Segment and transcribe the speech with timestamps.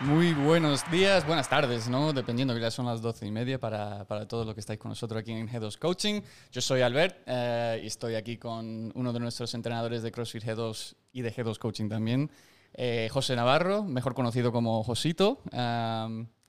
[0.00, 2.12] Muy buenos días, buenas tardes, ¿no?
[2.12, 4.90] Dependiendo que ya son las doce y media para, para todos los que estáis con
[4.90, 6.20] nosotros aquí en G2 Coaching.
[6.52, 10.94] Yo soy Albert eh, y estoy aquí con uno de nuestros entrenadores de CrossFit G2
[11.12, 12.30] y de G2 Coaching también,
[12.74, 15.42] eh, José Navarro, mejor conocido como Josito.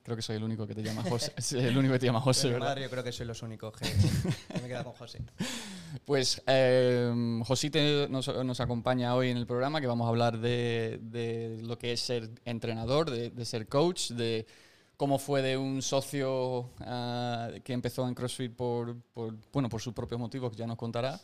[0.02, 1.32] Creo que soy el único que te llama José.
[1.36, 2.68] es el único que te llama José, ¿verdad?
[2.68, 5.20] madre yo creo que soy los únicos que, que me queda con José.
[6.04, 11.00] Pues eh, Josite nos, nos acompaña hoy en el programa que vamos a hablar de,
[11.02, 14.46] de lo que es ser entrenador, de, de ser coach, de
[15.00, 19.94] cómo fue de un socio ah, que empezó en CrossFit por, por, bueno, por sus
[19.94, 21.18] propios motivos, que ya nos contará,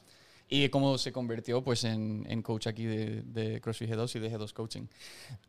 [0.48, 4.32] y cómo se convirtió pues, en, en coach aquí de, de CrossFit G2 y de
[4.32, 4.86] G2 Coaching.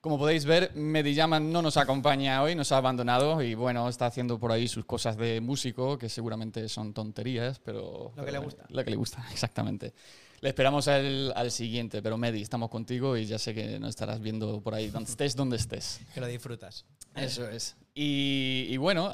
[0.02, 4.40] Como podéis ver, Medillaman no nos acompaña hoy, nos ha abandonado y bueno, está haciendo
[4.40, 8.12] por ahí sus cosas de músico, que seguramente son tonterías, pero...
[8.16, 8.66] Lo que pero le gusta.
[8.70, 9.94] Lo que le gusta, exactamente.
[10.40, 14.20] Le esperamos al, al siguiente, pero Medi, estamos contigo y ya sé que nos estarás
[14.20, 16.00] viendo por ahí, donde estés, donde estés.
[16.14, 16.86] Que lo disfrutas.
[17.16, 17.76] Eso es.
[17.96, 19.12] Y, y bueno,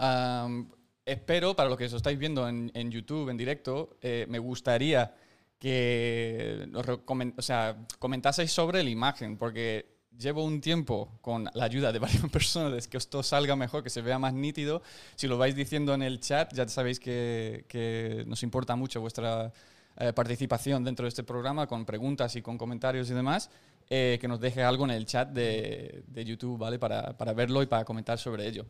[1.06, 5.14] espero, para los que os estáis viendo en, en YouTube, en directo, eh, me gustaría
[5.64, 6.67] que
[7.38, 9.86] o sea, comentaseis sobre la imagen, porque
[10.19, 14.02] llevo un tiempo con la ayuda de varias personas que esto salga mejor, que se
[14.02, 14.81] vea más nítido.
[15.16, 19.53] Si lo vais diciendo en el chat, ya sabéis que, que nos importa mucho vuestra
[19.95, 23.50] eh, participación dentro de este programa, con preguntas y con comentarios y demás.
[23.89, 26.78] eh, que nos deje algo en el chat de, de YouTube, ¿vale?
[26.78, 28.66] Para, para verlo y para comentar sobre ello.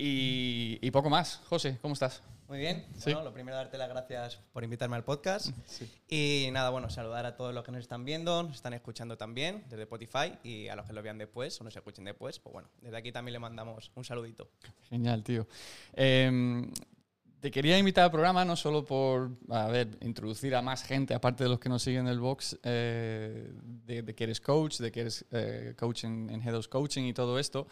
[0.00, 1.40] Y, y poco más.
[1.48, 2.22] José, ¿cómo estás?
[2.46, 2.86] Muy bien.
[2.94, 3.10] Sí.
[3.12, 5.48] Bueno, lo primero, darte las gracias por invitarme al podcast.
[6.08, 9.64] Y nada, bueno, saludar a todos los que nos están viendo, nos están escuchando también
[9.68, 12.68] desde Spotify y a los que lo vean después o nos escuchen después, pues bueno,
[12.80, 14.48] desde aquí también le mandamos un saludito.
[14.88, 15.46] Genial, tío.
[15.92, 16.72] Em,
[17.40, 21.44] te quería invitar al programa no solo por, a ver, introducir a más gente, aparte
[21.44, 23.52] de los que nos siguen en el box, eh,
[23.86, 27.12] de, de que eres coach, de que eres eh, coach en, en G2 Coaching y
[27.12, 27.68] todo esto.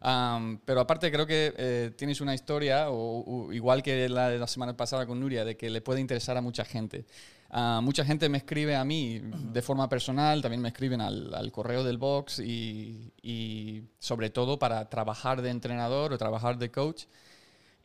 [0.00, 4.38] Am, pero aparte creo que eh, tienes una historia, o, o igual que la de
[4.38, 7.04] la semana pasada con Nuria, de que le puede interesar a mucha gente.
[7.52, 11.50] Ah, mucha gente me escribe a mí de forma personal, también me escriben al, al
[11.50, 17.06] correo del box y, y sobre todo para trabajar de entrenador o trabajar de coach.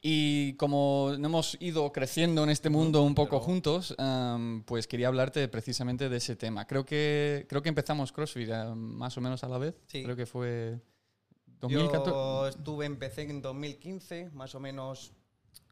[0.07, 5.47] Y como hemos ido creciendo en este mundo un poco juntos, am, pues quería hablarte
[5.47, 6.67] precisamente de ese tema.
[6.67, 9.73] Creo que, creo que empezamos CrossFit am, más o menos a la vez.
[9.87, 10.03] Sí.
[10.03, 10.79] Creo que fue
[11.59, 12.11] 2014.
[12.11, 15.11] Yo estuve, empecé en 2015, más o menos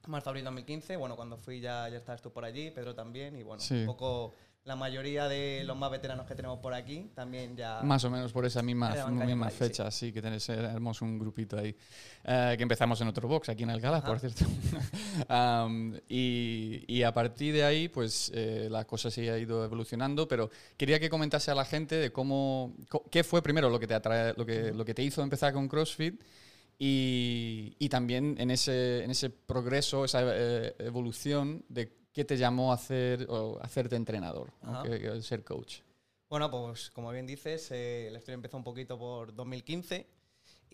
[0.07, 0.97] marzo, abril 2015.
[0.97, 3.35] Bueno, cuando fui ya, ya estabas tú por allí, Pedro también.
[3.37, 3.75] Y bueno, Sí.
[3.81, 4.33] un poco
[4.65, 7.81] la mayoría de los más veteranos que tenemos por aquí también ya...
[7.83, 10.13] Más o menos por esa misma, misma ahí, fecha, sí.
[10.13, 11.75] que tenés, éramos un grupito ahí.
[12.23, 14.45] Eh, que empezamos en otro box, aquí en Alcalá, por cierto.
[15.27, 20.29] Am, y, y a partir de ahí, pues eh, la cosa sí ha ido evolucionando,
[20.29, 22.73] pero quería que comentase a la gente de cómo,
[23.11, 25.67] qué fue primero lo que te, atrae, lo que, lo que te hizo empezar con
[25.67, 26.21] CrossFit
[26.79, 32.71] y, y también en ese, en ese progreso, esa eh, evolución de qué te llamó
[32.71, 34.83] a hacer, o a hacerte entrenador, ¿no?
[34.83, 35.79] Que, que ser coach.
[36.29, 40.07] Bueno, pues como bien dices, eh, la historia empezó un poquito por 2015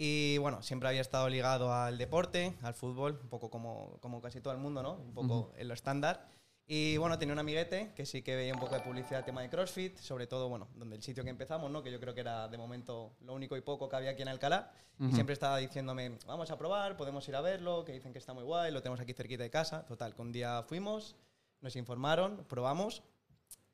[0.01, 4.39] y bueno, siempre había estado ligado al deporte, al fútbol, un poco como, como casi
[4.39, 4.93] todo el mundo, ¿no?
[4.93, 6.29] Un poco en lo estándar.
[6.65, 9.49] Y bueno, tenía un amiguete que sí que veía un poco de publicidad tema de
[9.49, 11.83] CrossFit, sobre todo, bueno, donde el sitio que empezamos, ¿no?
[11.83, 14.29] Que yo creo que era de momento lo único y poco que había aquí en
[14.29, 14.71] Alcalá.
[14.99, 18.33] Y siempre estaba diciéndome, vamos a probar, podemos ir a verlo, que dicen que está
[18.33, 19.85] muy guay, lo tenemos aquí cerquita de casa.
[19.85, 21.15] Total, que un día fuimos,
[21.61, 23.03] nos informaron, probamos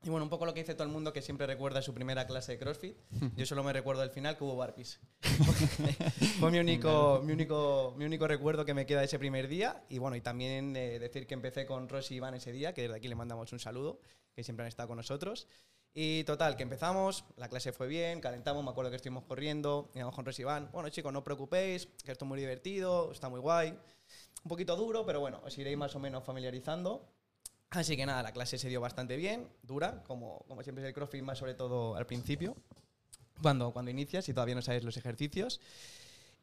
[0.05, 2.27] y bueno, un poco lo que dice todo el mundo que siempre recuerda su primera
[2.27, 2.95] clase de CrossFit.
[3.35, 4.99] Yo solo me recuerdo al final que hubo barpees.
[6.39, 9.83] Fue mi único, mi, único, mi único recuerdo que me queda de ese primer día.
[9.89, 12.83] Y bueno, y también eh, decir que empecé con Rosy y Iván ese día, que
[12.83, 13.99] desde aquí le mandamos un saludo,
[14.35, 15.47] que siempre han estado con nosotros.
[15.91, 20.13] Y total, que empezamos, la clase fue bien, calentamos, me acuerdo que estuvimos corriendo, íbamos
[20.13, 20.69] con Rosy y Iván.
[20.71, 23.69] Bueno, chicos, no os preocupéis, que esto es muy divertido, está muy guay.
[24.43, 27.09] Un poquito duro, pero bueno, os iréis más o menos familiarizando.
[27.71, 30.93] Así que nada, la clase se dio bastante bien, dura, como, como siempre es el
[30.93, 32.55] CrossFit, más sobre todo al principio,
[33.41, 35.59] cuando, cuando inicias y todavía no sabes los ejercicios.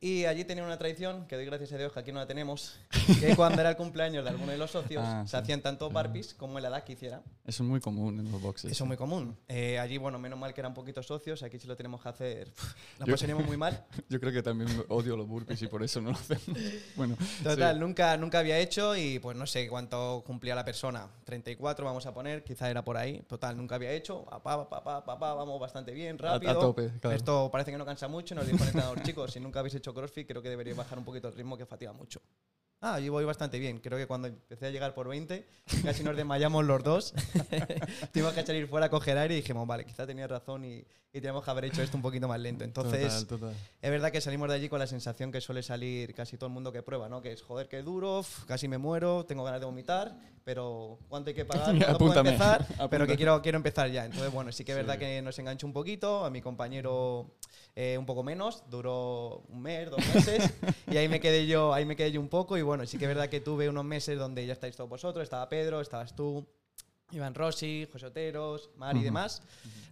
[0.04, 2.76] Y allí tenía una tradición, que doy gracias a Dios que aquí no la tenemos,
[3.20, 5.36] que cuando era el cumpleaños de alguno de los socios, Ah, se sí.
[5.36, 7.22] hacían tanto barpees como en la edad que hiciera.
[7.46, 8.72] Eso es muy común en los boxes.
[8.72, 9.38] Eso es muy común.
[9.46, 12.52] Eh, allí, bueno, menos mal que eran poquitos socios, aquí sí lo tenemos que hacer.
[12.98, 13.84] La Yo- pasaríamos muy mal.
[14.08, 16.42] Yo creo que también odio los burpees y por eso no lo hacemos.
[16.96, 17.80] Bueno, Total, sí.
[17.80, 21.06] nunca, nunca había hecho y pues no sé cuánto cumplía la persona.
[21.24, 23.20] 34 vamos a poner, quizá era por ahí.
[23.28, 24.24] Total, nunca había hecho.
[24.24, 26.58] Papá, papá, papá, vamos bastante bien, A- a rápido.
[26.58, 27.16] tope, claro.
[27.16, 28.34] Esto parece que no cansa mucho.
[28.34, 31.04] Nos dijo el entrenador, chicos, si nunca habéis hecho CrossFit, creo que deberíais bajar un
[31.04, 32.20] poquito el ritmo que fatiga mucho.
[32.80, 33.78] Ah, yo voy bastante bien.
[33.78, 35.46] Creo que cuando empecé a llegar por 20,
[35.84, 37.14] casi nos desmayamos los dos.
[38.12, 40.84] Tuvimos que salir fuera a coger aire y dijimos, vale, quizá tenía razón y,
[41.14, 42.64] y teníamos que haber hecho esto un poquito más lento.
[42.64, 43.54] Entonces, Total, total.
[43.82, 46.54] es verdad que salimos de allí con la sensación que suele salir casi todo el
[46.54, 47.20] mundo que prueba, ¿no?
[47.20, 51.28] Que es, joder, qué duro, uf, casi me muero, tengo ganas de vomitar, pero ¿cuánto
[51.28, 51.66] hay que pagar?
[51.76, 52.66] ¿Cuándo puedo empezar?
[52.90, 54.06] Pero que quiero, quiero empezar ya.
[54.06, 54.82] Entonces, bueno, sí que es Sí.
[54.82, 57.34] verdad que nos enganchó un poquito, a mi compañero
[57.76, 60.50] eh, un poco menos, duró un mes, dos meses,
[60.90, 63.04] y ahí me quedé yo, ahí me quedé yo un poco, y bueno, sí que
[63.04, 66.46] es verdad que tuve unos meses donde ya estáis todos vosotros, estaba Pedro, estabas tú,
[67.12, 69.04] Iván Rossi, José Oteros, Mari y Ujú.
[69.06, 69.42] demás,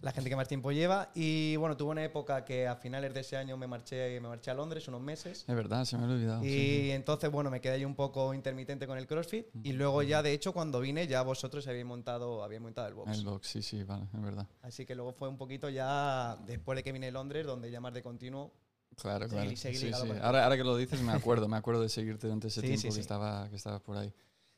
[0.01, 1.11] la gente que más tiempo lleva.
[1.13, 4.51] Y bueno, tuve una época que a finales de ese año me marché, me marché
[4.51, 5.45] a Londres unos meses.
[5.47, 6.43] Es verdad, se me había olvidado.
[6.43, 6.91] Y sí, sí.
[6.91, 9.47] entonces, bueno, me quedé ahí un poco intermitente con el CrossFit.
[9.63, 13.17] Y luego ya, de hecho, cuando vine, ya vosotros habéis montado, habéis montado el box.
[13.17, 14.47] El box, sí, sí, vale, es verdad.
[14.63, 17.79] Así que luego fue un poquito ya después de que vine a Londres, donde ya
[17.79, 18.51] más de continuo.
[18.97, 19.55] Claro, Seguir- claro.
[19.57, 20.11] seguir Sí, ligado sí.
[20.11, 22.67] el Ahora, ahora que lo dices, me acuerdo, me acuerdo de seguirte durante ese Sí,
[22.67, 22.99] tiempo sí, que, sí.
[23.01, 24.13] Estaba, que estabas por ahí.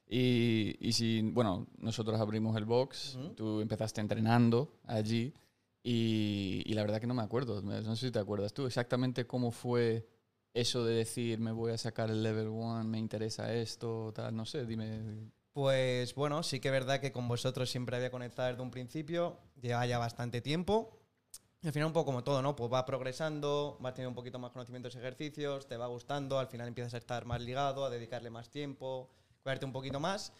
[0.07, 5.33] Y, y si, bueno, nosotros abrimos el box, tú empezaste entrenando allí
[5.81, 9.25] y, y la verdad que no me acuerdo, no sé si te acuerdas tú exactamente
[9.25, 10.07] cómo fue
[10.53, 14.45] eso de decir me voy a sacar el level 1, me interesa esto, tal, no
[14.45, 15.31] sé, dime.
[15.51, 19.39] Pues bueno, sí que es verdad que con vosotros siempre había conectado desde un principio,
[19.61, 20.99] lleva ya bastante tiempo.
[21.61, 22.55] Y al final un poco como todo, ¿no?
[22.55, 26.47] Pues va progresando, vas teniendo un poquito más conocimientos y ejercicios, te va gustando, al
[26.47, 29.09] final empiezas a estar más ligado, a dedicarle más tiempo,
[29.43, 30.31] cuidarte un poquito más.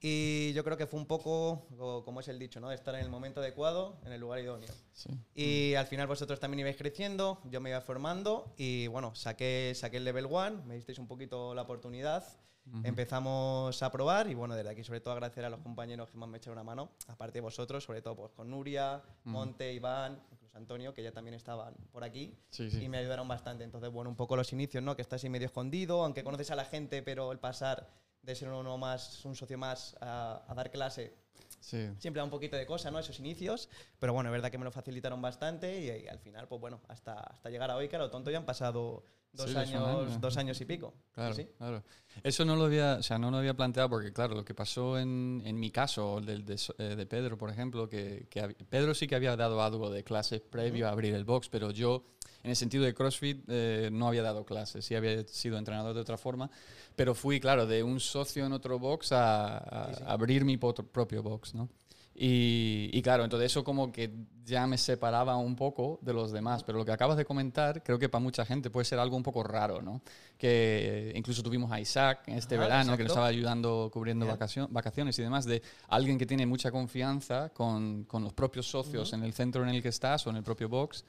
[0.00, 2.70] Y yo creo que fue un poco, co- como es el dicho, ¿no?
[2.70, 4.68] Estar en el momento adecuado, en el lugar idóneo.
[4.92, 5.08] Sí.
[5.34, 9.96] Y al final vosotros también ibais creciendo, yo me iba formando y bueno, saqué, saqué
[9.96, 12.22] el level 1, me disteis un poquito la oportunidad.
[12.66, 12.80] Ujú.
[12.84, 16.24] Empezamos a probar y bueno, desde aquí sobre todo agradecer a los compañeros que me
[16.24, 20.56] han echado una mano, aparte de vosotros, sobre todo pues, con Nuria, Monte, Iván, incluso
[20.56, 22.84] Antonio, que ya también estaban por aquí Sí, sí.
[22.84, 23.64] y me ayudaron bastante.
[23.64, 24.96] Entonces, bueno, un poco los inicios, ¿no?
[24.96, 27.86] Que estás ahí medio escondido, aunque conoces a la gente, pero el pasar
[28.24, 31.14] de ser uno más, un socio más a, a dar clase,
[31.60, 31.90] sí.
[31.98, 32.98] siempre da un poquito de cosa, ¿no?
[32.98, 33.68] Esos inicios,
[33.98, 36.80] pero bueno, es verdad que me lo facilitaron bastante y, y al final, pues bueno,
[36.88, 40.20] hasta, hasta llegar a hoy, que a lo tonto ya han pasado dos, Sí, años,
[40.20, 40.94] dos años y pico.
[41.12, 41.82] Claro, Sí, claro.
[42.22, 44.98] Eso no lo había, o sea, no lo había planteado porque, claro, lo que pasó
[44.98, 48.94] en, en mi caso, el del de, eh, de Pedro, por ejemplo, que, que Pedro
[48.94, 52.04] sí que había dado algo de clases previo a abrir el box, pero yo,
[52.44, 56.00] en el sentido de CrossFit, eh, no había dado clases, sí había sido entrenador de
[56.00, 56.48] otra forma,
[56.94, 61.22] pero fui, claro, de un socio en otro box a, a Sí, abrir mi propio
[61.22, 61.68] box, ¿no?
[62.16, 64.08] Y, y claro, entonces eso como que
[64.44, 67.98] ya me separaba un poco de los demás, pero lo que acabas de comentar creo
[67.98, 70.00] que para mucha gente puede ser algo un poco raro, ¿no?
[70.38, 73.12] Que incluso tuvimos a Isaac este Ajá, verano, que nos exacto.
[73.14, 78.22] estaba ayudando cubriendo vacacio- vacaciones y demás, de alguien que tiene mucha confianza con, con
[78.22, 81.04] los propios socios en el centro en el que estás o en el propio box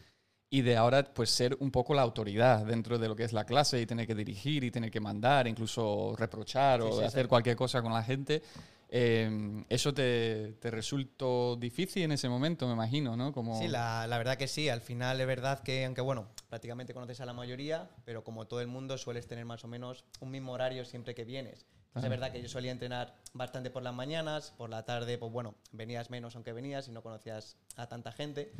[0.49, 3.45] y de ahora pues ser un poco la autoridad dentro de lo que es la
[3.45, 7.05] clase y tener que dirigir y tener que mandar, incluso reprochar Sí, o sí, hacer
[7.05, 7.29] exacto.
[7.29, 8.41] cualquier cosa con la gente.
[8.89, 13.33] Eh, ¿Eso te, te resultó difícil en ese momento, me imagino, no?
[13.33, 13.59] Como...
[13.59, 14.69] Sí, la, la verdad que sí.
[14.69, 18.61] Al final es verdad que, aunque bueno, prácticamente conoces a la mayoría, pero como todo
[18.61, 21.65] el mundo sueles tener más o menos un mismo horario siempre que vienes.
[21.95, 25.31] Entonces, es verdad que yo solía entrenar bastante por las mañanas, por la tarde, pues
[25.31, 28.51] bueno, venías menos aunque venías y no conocías a tanta gente.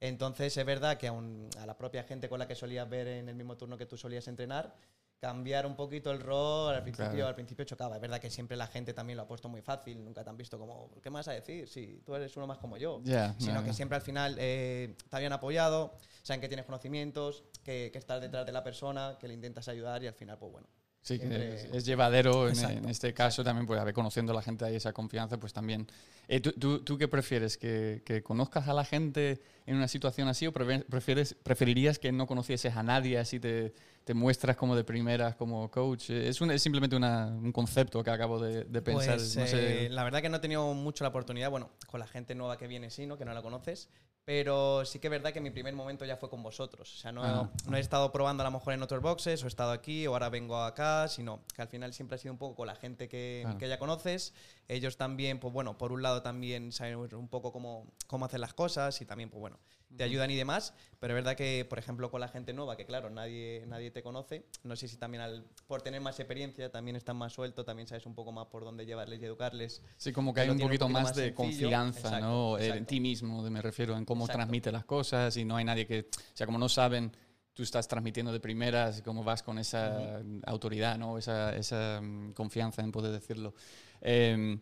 [0.00, 3.28] Entonces es verdad que aun a la propia gente con la que solías ver en
[3.28, 4.74] el mismo turno que tú solías entrenar,
[5.20, 7.26] cambiar un poquito el rol al principio, Claro.
[7.28, 7.96] al principio chocaba.
[7.96, 10.36] Es verdad que siempre la gente también lo ha puesto muy fácil, nunca te han
[10.36, 11.66] visto como, ¿qué vas a decir?
[11.68, 13.00] Si tú eres uno más como yo.
[13.38, 17.98] Sino que siempre al final eh, te habían apoyado, saben que tienes conocimientos, que, que
[17.98, 20.68] estás detrás de la persona, que le intentas ayudar y al final, pues bueno.
[21.08, 24.42] Sí, que es, es llevadero en, este caso también, pues a ver, conociendo a la
[24.42, 25.86] gente ahí esa confianza, pues también.
[26.28, 27.56] Eh, ¿tú, tú, tú qué prefieres?
[27.56, 32.26] ¿Que, que conozcas a la gente en una situación así o prefieres, preferirías que no
[32.26, 33.72] conocieses a nadie así te,
[34.04, 36.10] te muestras como de primeras como coach?
[36.10, 39.16] Eh, Es, un- es simplemente una- un concepto que acabo de, de pensar.
[39.16, 39.86] Pues, no sé.
[39.86, 42.58] eh, la verdad que no he tenido mucho la oportunidad, bueno, con la gente nueva
[42.58, 43.16] que viene sí, ¿no?
[43.16, 43.88] Que no la conoces,
[44.28, 46.92] pero sí que es verdad que mi primer momento ya fue con vosotros.
[46.92, 47.48] O sea, no, Ah.
[47.66, 50.12] no he estado probando a lo mejor en otros boxes, o he estado aquí, o
[50.12, 53.08] ahora vengo acá, sino que al final siempre ha sido un poco con la gente
[53.08, 53.56] que, Claro.
[53.58, 54.34] que ya conoces.
[54.68, 58.52] Ellos también, pues bueno, por un lado también saben un poco cómo, cómo hacer las
[58.52, 59.58] cosas y también, pues bueno,
[59.96, 60.74] te ayudan y demás.
[61.00, 64.02] Pero es verdad que, por ejemplo, con la gente nueva, que claro, nadie, nadie te
[64.02, 67.86] conoce, no sé si también al, por tener más experiencia también estás más suelto, también
[67.86, 69.82] sabes un poco más por dónde llevarles y educarles.
[69.96, 71.36] Sí, como que hay un poquito, más, más de sencillo.
[71.36, 72.58] confianza, Exacto, ¿no?
[72.58, 72.88] Eh, En exacto.
[72.88, 74.38] ti mismo, me refiero, en cómo Exacto.
[74.38, 77.12] transmite las cosas y no hay nadie que, o sea, como no saben,
[77.54, 81.16] tú estás transmitiendo de primeras cómo vas con esa autoridad, ¿no?
[81.18, 83.54] Esa, esa mm, confianza en poder decirlo.
[84.00, 84.58] Eh,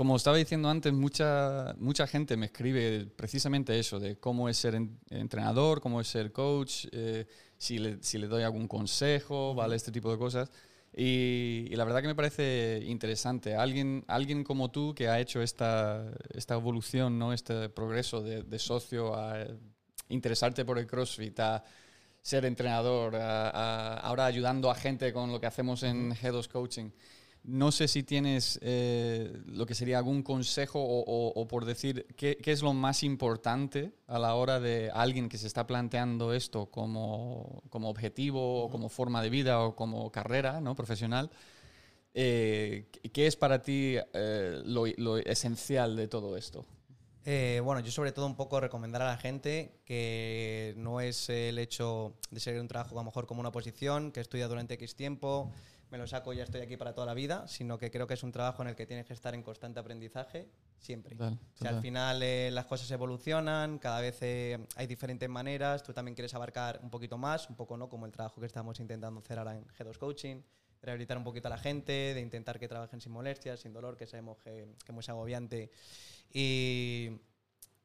[0.00, 4.74] como estaba diciendo antes, mucha, mucha gente me escribe precisamente eso, de cómo es ser
[4.74, 7.26] en- entrenador, cómo es ser coach, eh,
[7.58, 9.76] si, le, si le doy algún consejo, ¿vale?
[9.76, 10.50] Este tipo de cosas.
[10.96, 13.54] Y, y la verdad que me parece interesante.
[13.54, 17.34] Alguien, alguien como tú que ha hecho esta, esta evolución, ¿no?
[17.34, 19.46] este progreso de, de socio a
[20.08, 21.62] interesarte por el CrossFit, a
[22.22, 26.88] ser entrenador, a- a- ahora ayudando a gente con lo que hacemos en G2 Coaching.
[27.42, 32.06] No sé si tienes eh, lo que sería algún consejo o, o- o por decir
[32.16, 36.34] qué, qué es lo más importante a la hora de alguien que se está planteando
[36.34, 40.74] esto como, como objetivo o como forma de vida o como carrera ¿no?
[40.74, 41.30] profesional.
[42.12, 46.66] Eh, ¿Qué es para ti eh, lo, lo esencial de todo esto?
[47.24, 51.58] Eh, bueno, yo sobre todo un poco recomendar a la gente que no es el
[51.58, 54.96] hecho de ser un trabajo a lo mejor como una posición, que estudia durante X
[54.96, 55.50] tiempo,
[55.90, 58.14] me lo saco y ya estoy aquí para toda la vida, sino que creo que
[58.14, 61.16] es un trabajo en el que tienes que estar en constante aprendizaje siempre.
[61.16, 65.82] Total, O sea, al final eh, las cosas evolucionan, cada vez eh, hay diferentes maneras,
[65.82, 68.78] tú también quieres abarcar un poquito más, un poco no como el trabajo que estamos
[68.80, 70.42] intentando hacer ahora en G2 Coaching,
[70.80, 74.06] rehabilitar un poquito a la gente, de intentar que trabajen sin molestias, sin dolor, que
[74.06, 75.70] sabemos que, que es muy agobiante.
[76.32, 77.10] Y,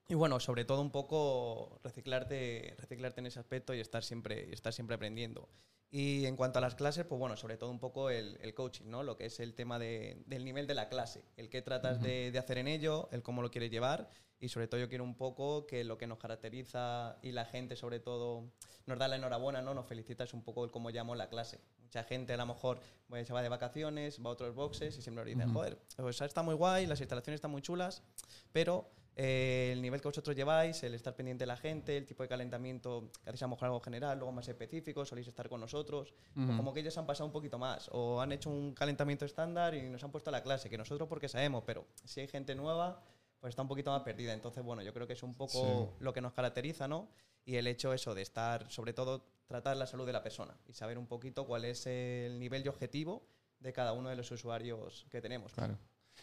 [0.07, 4.53] y bueno, sobre todo un poco reciclarte, reciclarte en ese aspecto y estar siempre, y
[4.53, 5.49] estar siempre aprendiendo.
[5.97, 8.85] Y en cuanto a las clases, pues bueno, sobre todo un poco el, el coaching,
[8.89, 9.01] ¿no?
[9.01, 12.31] Lo que es el tema de- del nivel de la clase, el qué tratas de,
[12.31, 15.15] de hacer en ello, el cómo lo quieres llevar y sobre todo yo quiero un
[15.15, 18.51] poco que lo que nos caracteriza y la gente sobre todo
[18.85, 19.73] nos da la enhorabuena, ¿no?
[19.73, 21.61] Nos felicita es un poco el cómo llamo la clase.
[21.81, 25.01] Mucha gente a lo mejor pues, se va de vacaciones, va a otros boxes y
[25.01, 25.59] siempre nos dicen, Ujú.
[25.59, 28.03] joder, pues está muy guay, las instalaciones están muy chulas,
[28.51, 32.23] pero eh, el nivel que vosotros lleváis, el estar pendiente de la gente, el tipo
[32.23, 35.61] de calentamiento que hacéis a lo mejor algo general, luego más específico, soléis estar con
[35.61, 39.25] nosotros, pues como que ellos han pasado un poquito más o han hecho un calentamiento
[39.25, 42.27] estándar y nos han puesto a la clase, que nosotros porque sabemos, pero si hay
[42.27, 43.01] gente nueva,
[43.39, 44.33] pues está un poquito más perdida.
[44.33, 47.09] Entonces, bueno, yo creo que es un poco lo que nos caracteriza, ¿no?
[47.45, 50.73] Y el hecho eso de estar, sobre todo, tratar la salud de la persona y
[50.73, 53.27] saber un poquito cuál es el nivel y objetivo
[53.59, 55.53] de cada uno de los usuarios que tenemos.
[55.53, 55.77] Claro.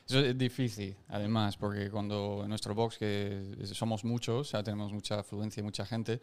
[0.06, 4.92] Eso es difícil, además, porque cuando en nuestro box, que somos muchos, o sea, tenemos
[4.92, 6.20] mucha afluencia y mucha gente,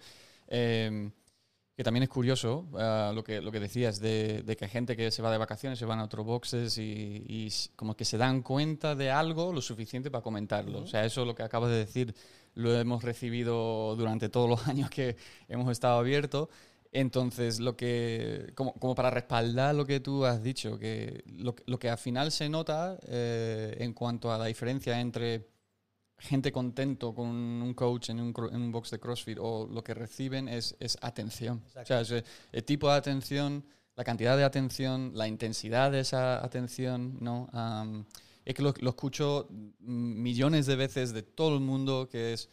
[0.48, 1.09] eh,
[1.79, 5.12] que también es curioso ah, lo, que, lo que decías de, de que gente que
[5.12, 8.41] se va de vacaciones, se van a otros boxes y, y como que se dan
[8.41, 10.81] cuenta de algo lo suficiente para comentarlo.
[10.81, 12.13] O sea, eso lo que acabas de decir
[12.55, 15.15] lo hemos recibido durante todos los años que
[15.48, 16.50] hemos estado abiertos.
[16.91, 21.63] Entonces, lo que, como, como para respaldar lo que tú has dicho, que lo, que-
[21.67, 25.48] lo que al final se nota eh, en cuanto a la diferencia entre
[26.17, 29.93] gente contento con un coach en un, en un box de CrossFit o lo que
[29.93, 31.63] reciben es, es atención.
[31.81, 32.12] O sea, es,
[32.51, 33.63] el tipo de atención,
[33.96, 37.50] la cantidad de atención, la intensidad de esa atención, ¿no?
[37.53, 38.05] Am,
[38.46, 39.48] es que lo, lo escucho
[39.79, 42.50] millones de veces de todo el mundo que es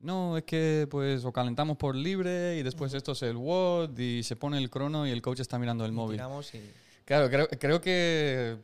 [0.00, 4.22] no, es que pues o calentamos por libre y después esto es el WOD y
[4.22, 6.16] se pone el crono y el coach está mirando el móvil.
[6.16, 6.18] y-
[7.04, 8.56] Claro, creo, creo que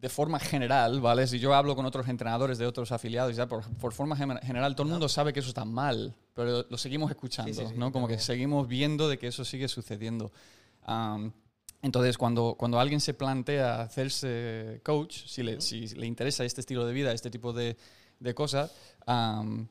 [0.00, 1.26] de forma general, ¿vale?
[1.26, 4.84] Si yo hablo con otros entrenadores de otros afiliados, ya por, por forma general, todo
[4.84, 7.90] el mundo sabe que eso está mal, pero lo seguimos escuchando, Sí, sí, sí, ¿no?
[7.92, 10.30] Como que seguimos viendo de que eso sigue sucediendo.
[10.82, 11.32] Am,
[11.82, 16.86] entonces, cuando, cuando alguien se plantea hacerse coach, si le, si le interesa este estilo
[16.86, 17.76] de vida, este tipo de,
[18.20, 18.72] de cosas,
[19.06, 19.68] l-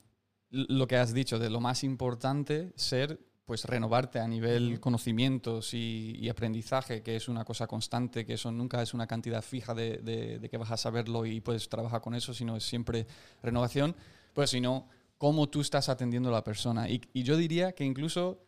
[0.50, 6.16] lo que has dicho, de lo más importante, ser, pues renovarte a nivel conocimientos y,
[6.20, 9.98] y aprendizaje, que es una cosa constante, que eso nunca es una cantidad fija de,
[9.98, 13.08] de- de que vas a saberlo y puedes trabajar con eso, sino es siempre
[13.42, 13.96] renovación,
[14.34, 14.88] pues sino
[15.18, 16.90] cómo tú estás atendiendo a la persona.
[16.90, 18.44] Y, y yo diría que incluso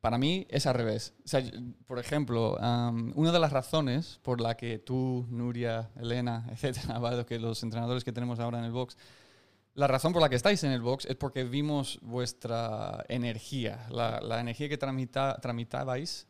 [0.00, 1.12] para mí es al revés.
[1.24, 1.50] O sea, yo-
[1.86, 2.56] por ejemplo,
[3.14, 8.12] una de las razones por la que tú, Nuria, Elena, etcétera, que los entrenadores que
[8.12, 8.96] tenemos ahora en el box,
[9.80, 14.20] la razón por la que estáis en el box es porque vimos vuestra energía, la,
[14.20, 16.26] la energía que tramita, tramitabais.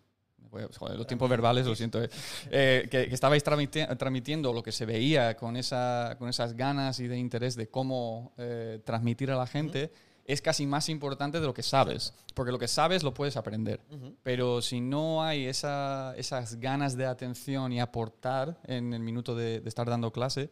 [0.78, 2.02] Joder, los tiempos verbales, lo siento.
[2.02, 2.08] eh.
[2.50, 7.06] Eh, que, que estabais transmitiendo lo que se veía con, esa, con esas ganas y
[7.06, 9.92] de interés de cómo eh, transmitir a la gente
[10.24, 12.14] es casi más importante de lo que sabes.
[12.34, 13.80] Porque lo que sabes lo puedes aprender.
[13.90, 14.14] Ujú.
[14.24, 19.60] Pero si no hay esa- esas ganas de atención y aportar en el minuto de,
[19.60, 20.50] de estar dando clase,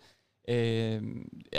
[0.51, 0.99] eh,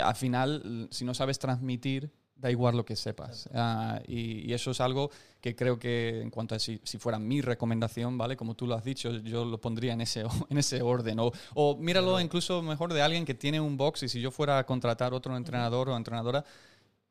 [0.02, 3.48] al final, si no sabes transmitir, da igual lo que sepas.
[3.54, 7.20] Ah, y, y eso es algo que creo que en cuanto a si, si fuera
[7.20, 8.36] mi recomendación, ¿vale?
[8.36, 11.20] Como tú lo has dicho, yo lo pondría en ese, en ese orden.
[11.20, 14.58] O, o míralo incluso mejor de alguien que tiene un box y si yo fuera
[14.58, 16.44] a contratar otro entrenador o entrenadora,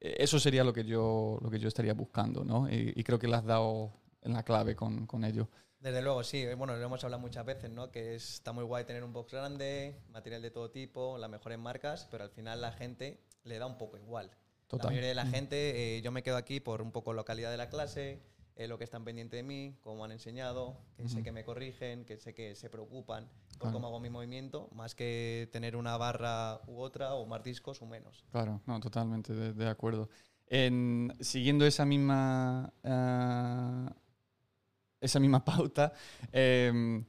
[0.01, 2.69] eh, eso sería lo que yo, lo que yo estaría buscando, ¿no?
[2.69, 5.47] Y, y creo que le has dado en la clave con, con ello.
[5.79, 6.39] Desde luego, sí.
[6.43, 7.89] eh, Bueno, lo hemos hablado muchas veces, ¿no?
[7.91, 11.57] Que es- está muy guay tener un box grande, material de todo tipo, las mejores
[11.57, 14.29] marcas, pero al final la gente le da un poco igual.
[14.67, 14.85] Total.
[14.87, 17.49] La mayoría de la gente, eh, yo me quedo aquí por un poco la calidad
[17.49, 18.21] de la clase,
[18.55, 22.03] eh, lo que están pendientes de mí, cómo han enseñado, que sé que me corrigen,
[22.05, 26.59] que sé que se preocupan por cómo hago mi movimiento, más que tener una barra
[26.67, 28.25] u otra, o más discos o menos.
[28.31, 30.09] Claro, no, totalmente de, acuerdo.
[30.47, 33.89] En, siguiendo esa misma, eh,
[35.01, 35.93] esa misma pauta,
[36.31, 37.05] em,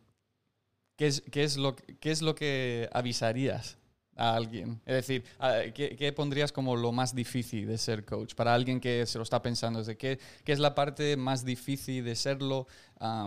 [0.97, 3.78] ¿qué, es, qué, es lo, ¿qué es lo que avisarías
[4.16, 4.80] a alguien?
[4.87, 5.25] Es decir,
[5.75, 8.35] ¿qué, pondrías como lo más difícil de ser coach?
[8.35, 12.14] Para alguien que se lo está pensando, ¿qué, qué es la parte más difícil de
[12.14, 12.66] serlo?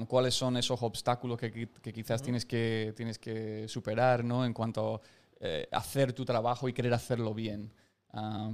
[0.08, 4.46] ¿Cuáles son esos obstáculos que, quizás tienes, que, tienes que superar ¿no?
[4.46, 5.01] en cuanto a
[5.39, 7.74] eh, hacer tu trabajo y querer hacerlo bien?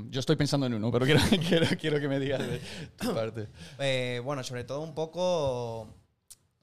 [0.10, 2.62] Yo estoy pensando en uno, pero quiero, quiero, quiero que me digas de
[2.98, 3.50] tu parte.
[3.80, 5.99] Eh, bueno, sobre todo un poco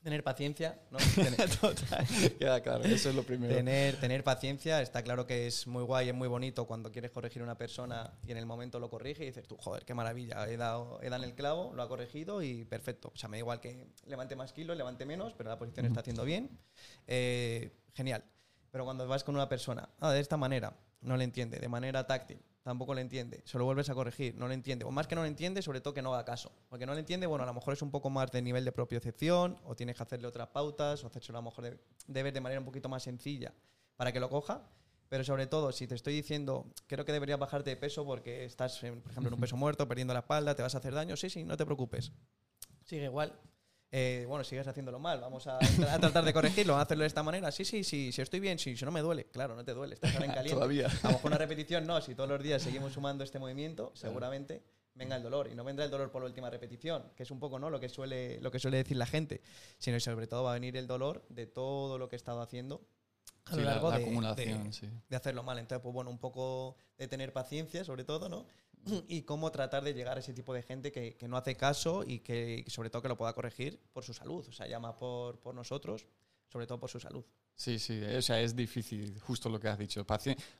[0.06, 0.98] tener paciencia, ¿no?
[1.60, 2.06] Total,
[2.38, 3.52] queda claro, eso es lo primero.
[3.52, 7.42] Tener, tener paciencia, está claro que es muy guay, es muy bonito cuando quieres corregir
[7.42, 10.48] a una persona y en el momento lo corrige y dices tú, joder, qué maravilla,
[10.48, 13.10] he dado, he dado en el clavo, lo ha corregido y perfecto.
[13.12, 15.98] O sea, me da igual que levante más kilos, levante menos, pero la posición está
[15.98, 16.56] haciendo bien.
[17.08, 18.22] Eh, genial.
[18.70, 22.06] Pero cuando vas con una persona, ah, de esta manera, no le entiende, de manera
[22.06, 25.14] táctil, tampoco le entiende, se lo vuelves a corregir, no le entiende, o más que
[25.14, 27.46] no le entiende, sobre todo que no haga caso, porque no le entiende, bueno, a
[27.46, 30.48] lo mejor es un poco más de nivel de propiocepción, o tienes que hacerle otras
[30.48, 33.54] pautas, o hacerse a lo mejor de, de ver de manera un poquito más sencilla
[33.94, 34.68] para que lo coja,
[35.08, 38.80] pero sobre todo, si te estoy diciendo, creo que deberías bajarte de peso porque estás,
[38.80, 41.30] por ejemplo, en un peso muerto, perdiendo la espalda, te vas a hacer daño, sí,
[41.30, 42.10] sí, no te preocupes.
[42.84, 43.32] Sigue igual,
[43.98, 45.58] eh, bueno, sigues haciéndolo mal, vamos a,
[45.98, 47.50] tratar de corregirlo, a hacerlo de esta manera.
[47.50, 49.24] Sí, sí, sí, si estoy bien, sí, si no me duele.
[49.24, 50.54] Claro, no te duele, estás ahora en caliente.
[50.54, 50.86] Todavía.
[51.02, 54.62] A lo mejor una repetición no, si todos los días seguimos sumando este movimiento, seguramente
[54.96, 55.48] venga el dolor.
[55.50, 57.70] Y no vendrá el dolor por la última repetición, que es un poco ¿no?
[57.70, 59.40] lo, que suele, lo que suele decir la gente,
[59.78, 62.86] sino sobre todo va a venir el dolor de todo lo que he estado haciendo
[63.46, 64.70] a lo largo de, acumulación,
[65.08, 65.58] de, hacerlo mal.
[65.58, 68.44] Entonces, pues bueno, un poco de tener paciencia, sobre todo, ¿no?
[69.08, 72.20] y cómo tratar de llegar a ese tipo de gente que, no hace caso y
[72.20, 74.46] que sobre todo que lo pueda corregir por su salud.
[74.48, 76.06] O sea, llama por, por nosotros,
[76.48, 77.24] sobre todo por su salud.
[77.54, 80.06] Sí, sí, o sea, es difícil, justo lo que has dicho.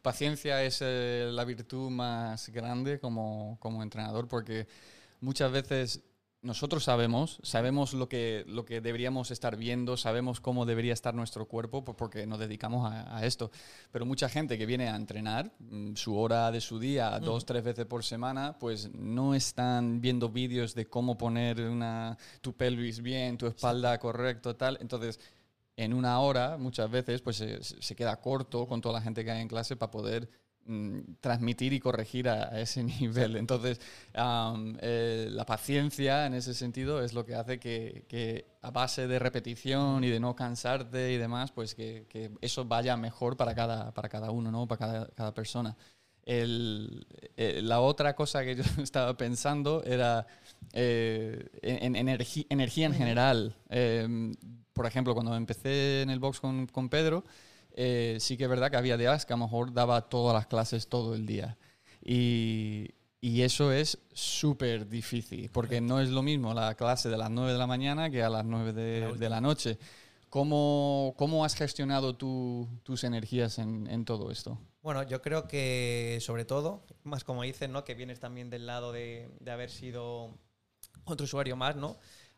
[0.01, 4.67] paciencia es eh, la virtud más grande como, como entrenador porque
[5.21, 6.03] muchas veces
[6.47, 11.47] nosotros sabemos, sabemos lo que, lo que deberíamos estar viendo, sabemos cómo debería estar nuestro
[11.47, 13.51] cuerpo porque nos dedicamos a, esto.
[13.91, 17.65] Pero mucha gente que viene a entrenar mm, su hora de su día, dos, tres
[17.65, 23.37] veces por semana, pues no están viendo vídeos de cómo poner una, tu pelvis bien,
[23.37, 24.79] tu espalda correcto, tal.
[24.81, 25.19] Entonces,
[25.77, 29.43] en una hora, muchas veces, pues se queda corto con toda la gente que hay
[29.43, 30.31] en clase para poder
[31.21, 33.37] transmitir y corregir a, ese nivel.
[33.37, 33.81] Entonces,
[34.15, 40.03] eh, la paciencia en ese sentido es lo que hace que, a base de repetición
[40.05, 42.07] y de no cansarte y demás, pues que,
[42.41, 44.67] eso vaya mejor para cada, para cada uno, ¿no?
[44.67, 45.77] para cada, persona.
[46.29, 50.27] Eh, la otra cosa que yo estaba pensando era
[50.73, 53.57] eh, en, energía en general.
[53.69, 54.35] Em,
[54.73, 57.25] por ejemplo, cuando empecé en el box con Pedro,
[57.77, 60.47] eh, sí que es verdad que había días que a lo mejor daba todas las
[60.47, 61.59] clases todo el día.
[62.03, 67.31] Y, y eso es súper difícil, porque no es lo mismo la clase de las
[67.31, 69.79] 9 de la mañana que a las 9 de, de la noche.
[70.31, 74.59] ¿Cómo, ¿Cómo, has gestionado tu, tus energías en, en, todo esto?
[74.83, 77.85] Bueno, yo creo que sobre todo, más como dices, ¿no?
[77.85, 80.35] que vienes también del lado de, de haber sido
[81.05, 81.97] otro usuario más, ¿no?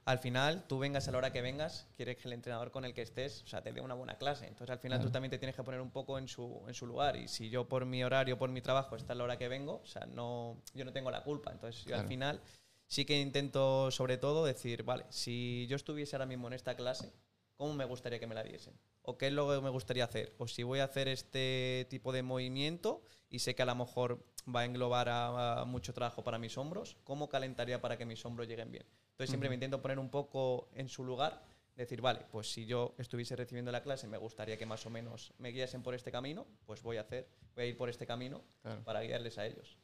[0.09, 2.95] Al final tú vengas a la hora que vengas, quieres que el entrenador con el
[2.95, 4.47] que estés, o sea, te dé una buena clase.
[4.47, 6.87] Entonces al final tú también te tienes que poner un poco en su, en su
[6.87, 7.17] lugar.
[7.17, 9.83] Y si yo por mi horario, por mi trabajo, está a la hora que vengo,
[9.83, 11.53] o sea, no, yo no tengo la culpa.
[11.53, 12.41] Entonces yo al final
[12.87, 17.13] sí que intento sobre todo decir, vale, si yo estuviese ahora mismo en esta clase,
[17.59, 18.73] ¿cómo me gustaría que me la diesen?
[19.03, 20.35] ¿O qué es lo que me gustaría hacer?
[20.39, 24.25] O si voy a hacer este tipo de movimiento y sé que a lo mejor
[24.49, 28.49] va a englobar a mucho trabajo para mis hombros, ¿cómo calentaría para que mis hombros
[28.49, 28.87] lleguen bien?
[29.19, 31.43] Entonces siempre me intento poner un poco en su lugar,
[31.75, 35.33] decir, vale, pues si yo estuviese recibiendo la clase, me gustaría que más o menos
[35.39, 37.27] me guiasen por este camino, pues voy a hacer,
[37.57, 38.45] voy a ir por este camino
[38.85, 39.77] para guiarles a ellos.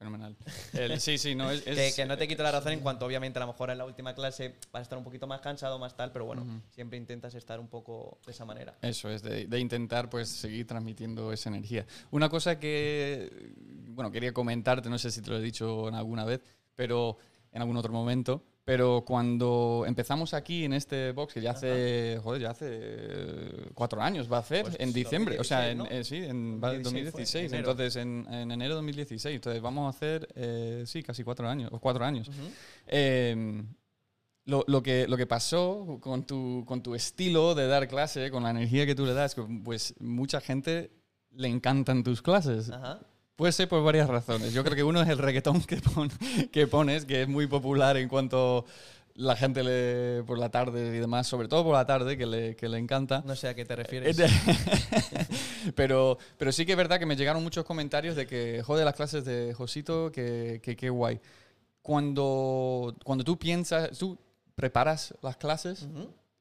[0.00, 0.36] Fenomenal.
[0.98, 1.62] sí, sí, no es,
[1.94, 4.16] Que, no te quito la razón en cuanto, obviamente, a lo mejor en la última
[4.16, 7.60] clase vas a estar un poquito más cansado, más tal, pero bueno, siempre intentas estar
[7.60, 8.76] un poco de esa manera.
[8.82, 11.86] Eso es, de, de, intentar pues seguir transmitiendo esa energía.
[12.10, 13.54] Una cosa que,
[13.90, 16.40] bueno, quería comentarte, no sé si te lo he dicho en alguna vez,
[16.74, 17.16] pero
[17.52, 22.42] en algún otro momento, pero cuando empezamos aquí en este box, que ya hace, joder,
[22.42, 26.16] ya hace cuatro años va a hacer, pues en diciembre, o sea, en, eh, sí,
[26.16, 31.48] en 2016, entonces en, enero de 2016, entonces vamos a hacer, eh, sí, casi cuatro
[31.48, 32.28] años, o cuatro años.
[32.88, 33.68] Em,
[34.46, 38.42] lo, lo, que, lo que pasó con tu, con tu estilo de dar clase, con
[38.42, 40.90] la energía que tú le das, pues mucha gente
[41.30, 42.70] le encantan tus clases.
[42.70, 42.98] Ajá.
[43.36, 44.54] Puede ser por varias razones.
[44.54, 45.78] Yo creo que uno es el reggaetón que,
[46.50, 48.64] que pones, que es muy popular en cuanto
[49.14, 52.56] la gente le, por la tarde y demás, sobre todo por la tarde, que le,
[52.56, 53.22] que le encanta.
[53.26, 54.16] No sé a qué te refieres.
[55.74, 58.94] pero, pero sí que es verdad que me llegaron muchos comentarios de que, jode las
[58.94, 61.20] clases de Josito, que, que, que guay.
[61.82, 64.18] Cuando, cuando tú piensas, tú
[64.54, 65.86] preparas las clases,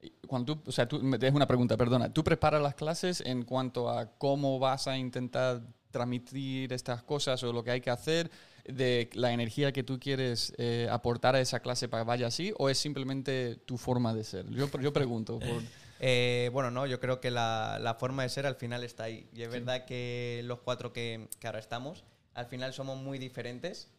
[0.01, 3.21] y cuando tú, o sea, tú, me es una pregunta, perdona, ¿tú preparas las clases
[3.21, 5.61] en cuanto a cómo vas a intentar
[5.95, 8.29] transmitir estas cosas o lo que hay que hacer,
[8.65, 12.53] de la energía que tú quieres eh, aportar a esa clase para que vaya así,
[12.57, 14.49] o es simplemente tu forma de ser?
[14.49, 15.39] Yo, yo pregunto.
[15.39, 15.63] Por,
[16.01, 19.29] Eh, bueno, no, yo creo que la, la forma de ser al final está ahí.
[19.33, 22.03] Y es verdad que los cuatro que, que ahora estamos,
[22.33, 23.89] al final somos muy diferentes,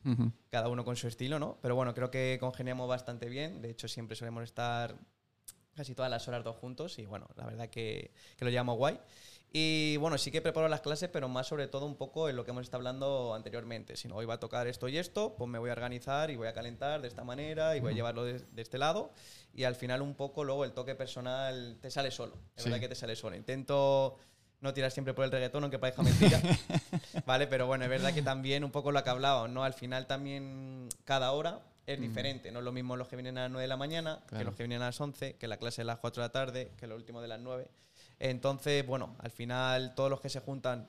[0.51, 1.57] cada uno con su estilo, ¿no?
[1.63, 3.63] Pero bueno, creo que congeniamos bastante bien.
[3.63, 4.95] De hecho, siempre solemos estar
[5.75, 8.99] casi todas las horas dos juntos y bueno, la verdad que, que lo llevamos guay.
[9.53, 12.45] Y bueno, sí que preparo las clases, pero más sobre todo un poco en lo
[12.45, 13.97] que hemos estado hablando anteriormente.
[13.97, 16.37] Si no, hoy va a tocar esto y esto, pues me voy a organizar y
[16.37, 19.13] voy a calentar de esta manera y voy a llevarlo de, de este lado.
[19.55, 22.35] Y al final un poco luego el toque personal te sale solo.
[22.57, 22.69] Es Sí.
[22.69, 23.35] verdad que te sale solo.
[23.37, 24.19] Intento
[24.61, 26.39] no tirar siempre por el reggaetón, aunque parezca mentira.
[27.27, 29.65] vale, pero bueno, es verdad que también un poco lo que hablábamos, ¿no?
[29.65, 32.51] Al final también cada hora es diferente.
[32.53, 34.55] No es lo mismo los que vienen a las 9 de la mañana que los
[34.55, 36.87] que vienen a las 11, que la clase de las 4 de la tarde, que
[36.87, 37.69] lo último de las 9.
[38.19, 40.89] Entonces, bueno, al final todos los que se juntan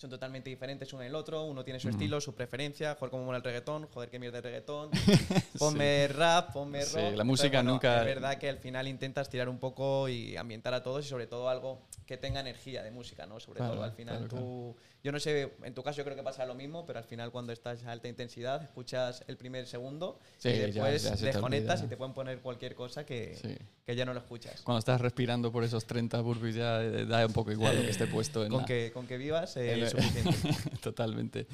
[0.00, 1.44] son totalmente diferentes uno en el otro.
[1.44, 2.94] Uno tiene su estilo, su preferencia.
[2.98, 3.86] Joder, cómo mola el reggaetón.
[3.88, 4.90] Joder, qué mierda el reggaetón.
[5.58, 7.02] Ponme rap, ponme Sí, rock.
[7.02, 10.36] la Entonces, música bueno, nunca- Es verdad que al final intentas tirar un poco y
[10.38, 13.38] ambientar a todos y sobre todo algo que tenga energía de música, ¿no?
[13.40, 14.76] Sobre Claro, todo al final claro, tú...
[15.02, 17.30] Yo no sé, en tu caso yo creo que pasa lo mismo, pero al final
[17.30, 21.24] cuando estás a alta intensidad escuchas el primer segundo Sí, y ya- después ya te
[21.26, 23.56] desconectas y te pueden poner cualquier cosa que, Sí.
[23.86, 24.60] que ya no lo escuchas.
[24.60, 27.90] Cuando estás respirando por esos 30 burpees ya eh, da un poco igual lo que
[27.90, 30.36] esté puesto en Con la- que, con que vivas eh, es suficiente.
[30.82, 31.46] Totalmente.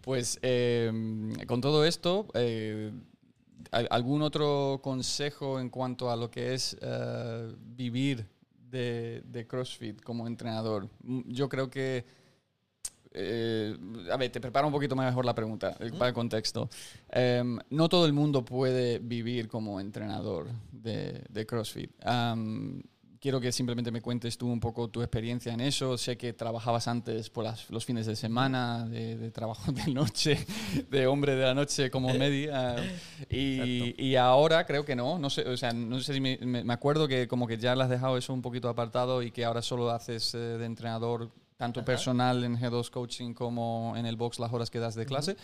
[0.00, 0.90] Pues eh,
[1.46, 2.90] con todo esto, eh,
[3.70, 8.26] ¿al- ¿algún otro consejo en cuanto a lo que es eh, vivir
[8.70, 10.88] de, de CrossFit como entrenador?
[11.02, 12.04] Mm, Yo creo que...
[13.12, 13.76] eh,
[14.10, 16.68] a ver, te preparo un poquito mejor la pregunta eh, para el contexto.
[17.10, 21.92] Em, no todo el mundo puede vivir como entrenador de, de CrossFit.
[23.24, 25.96] Quiero que simplemente me cuentes tú un poco tu experiencia en eso.
[25.96, 30.36] Sé que trabajabas antes por las- los fines de semana, de, de trabajo de noche,
[30.90, 32.48] de hombre de la noche como Medi.
[32.52, 32.76] ah,
[33.30, 35.18] y, y ahora creo que no.
[35.18, 37.88] No sé, o sea, no sé si me, acuerdo que como que ya le has
[37.88, 41.86] dejado eso un poquito apartado y que ahora solo haces eh, de entrenador tanto Ajá.
[41.86, 45.38] personal en G2 Coaching como en el box las horas que das de clase.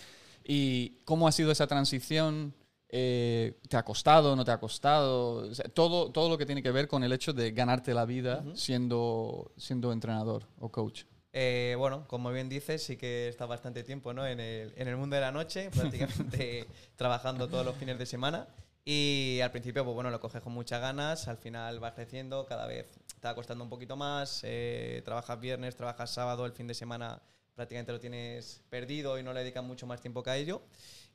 [0.45, 2.53] ¿Y cómo ha sido esa transición?
[2.93, 4.35] Eh, ¿Te ha costado?
[4.35, 5.49] ¿No te ha costado?
[5.49, 8.05] O sea, todo, todo lo que tiene que ver con el hecho de ganarte la
[8.05, 11.05] vida siendo, siendo entrenador o coach.
[11.33, 14.27] Eh, bueno, como bien dices, sí que está bastante tiempo ¿no?
[14.27, 18.49] en, el, en el mundo de la noche, prácticamente trabajando todos los fines de semana.
[18.85, 22.67] Y al principio, pues bueno, lo coges con muchas ganas, al final vas creciendo, cada
[22.67, 26.75] vez te va costando un poquito más, eh, trabajas viernes, trabajas sábado, el fin de
[26.75, 27.23] semana
[27.55, 30.63] prácticamente lo tienes perdido y no le dedicas mucho más tiempo que a ello.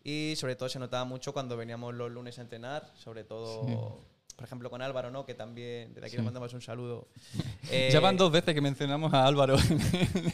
[0.08, 4.04] Y sobre todo se notaba mucho cuando veníamos los lunes a entrenar, sobre todo,
[4.36, 5.26] por ejemplo, con Álvaro, ¿no?
[5.26, 6.18] que también, desde aquí Sí.
[6.18, 7.08] le mandamos un saludo.
[7.91, 9.82] ya van Eh, dos veces que mencionamos a Álvaro en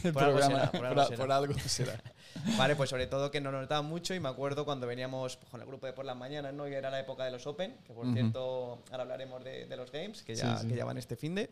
[0.04, 0.58] el Por algo programa.
[0.66, 1.16] será, por algo será.
[1.16, 2.02] por algo será.
[2.58, 5.60] Vale, pues sobre todo que nos notaba mucho y me acuerdo cuando veníamos pues, con
[5.62, 6.68] el grupo de por las mañanas, ¿no?
[6.68, 8.14] Y era la época de los Open, que por Ujú.
[8.14, 10.68] cierto ahora hablaremos de, de los Games, que ya, Sí, sí.
[10.68, 11.48] que ya van este fin de.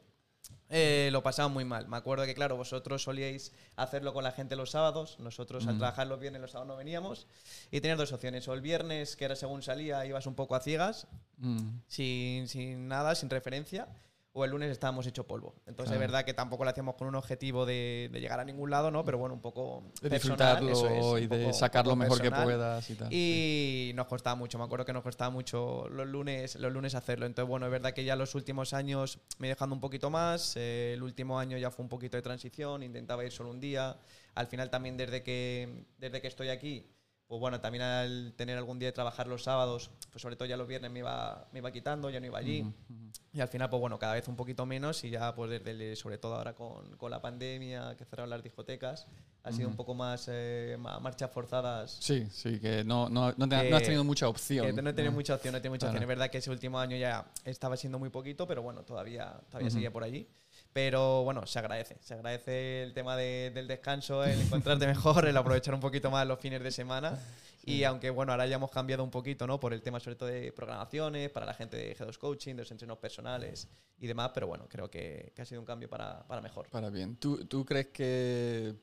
[0.73, 1.89] Eh, lo pasaba muy mal.
[1.89, 5.79] Me acuerdo que, claro, vosotros solíais hacerlo con la gente los sábados, nosotros al Mm.
[5.79, 7.27] trabajar los viernes, los sábados no veníamos,
[7.73, 8.47] y tenías dos opciones.
[8.47, 11.81] O el viernes, que era según salía, ibas un poco a ciegas, Mm.
[11.89, 13.89] sin, sin nada, sin referencia,
[14.33, 15.55] o el lunes estábamos hecho polvo.
[15.67, 15.95] Entonces Claro.
[15.95, 18.91] es verdad que tampoco lo hacíamos con un objetivo de, de llegar a ningún lado,
[18.93, 19.05] ¿no?
[19.05, 21.91] Pero bueno, un poco De personal, disfrutarlo eso es, y un de poco- sacar lo
[21.91, 22.45] poco mejor que personal.
[22.45, 23.13] puedas y tal.
[23.13, 27.27] Y nos costaba mucho, me acuerdo que nos costaba mucho los lunes, los lunes hacerlo.
[27.27, 30.55] Entonces, bueno, es verdad que ya los últimos años me he dejando un poquito más.
[30.57, 33.97] eh, el último año ya fue un poquito de transición, intentaba ir solo un día.
[34.37, 36.87] Al final también desde que, desde que estoy aquí,
[37.31, 40.57] pues bueno, también al tener algún día de trabajar los sábados, pues sobre todo ya
[40.57, 42.63] los viernes me iba, me iba quitando, ya no iba allí.
[42.63, 43.11] Ujú, ujú.
[43.33, 45.97] Y al final, pues bueno, cada vez un poquito menos y ya pues desde, el-
[45.97, 49.07] sobre todo ahora con, con la pandemia, que cerraron las discotecas,
[49.45, 53.49] ha sido un poco más eh, ma- marchas forzadas Sí, sí, que no, no, no,
[53.49, 54.67] te- Que- no has tenido mucha opción.
[54.75, 55.93] que no he tenido mucha opción, no he tenido mucha Claro.
[55.99, 56.03] opción.
[56.03, 59.71] Es verdad que ese último año ya estaba siendo muy poquito, pero bueno, todavía, todavía
[59.71, 60.27] seguía por allí.
[60.73, 61.97] Pero bueno, se agradece.
[62.01, 66.27] Se agradece el tema de- del descanso, el encontrarte mejor, el aprovechar un poquito más
[66.27, 67.19] los fines de semana.
[67.65, 69.61] Y aunque bueno, ahora ya hemos cambiado un poquito, ¿no?
[69.61, 72.71] Por el tema sobre todo de programaciones, para la gente de G2 Coaching, de los
[72.71, 76.41] entrenos personales y demás, pero bueno, creo que, que ha sido un cambio para, para
[76.41, 76.69] mejor.
[76.71, 77.17] Para bien.
[77.17, 78.75] ¿Tú, tú crees que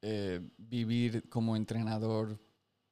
[0.00, 2.38] eh, vivir como entrenador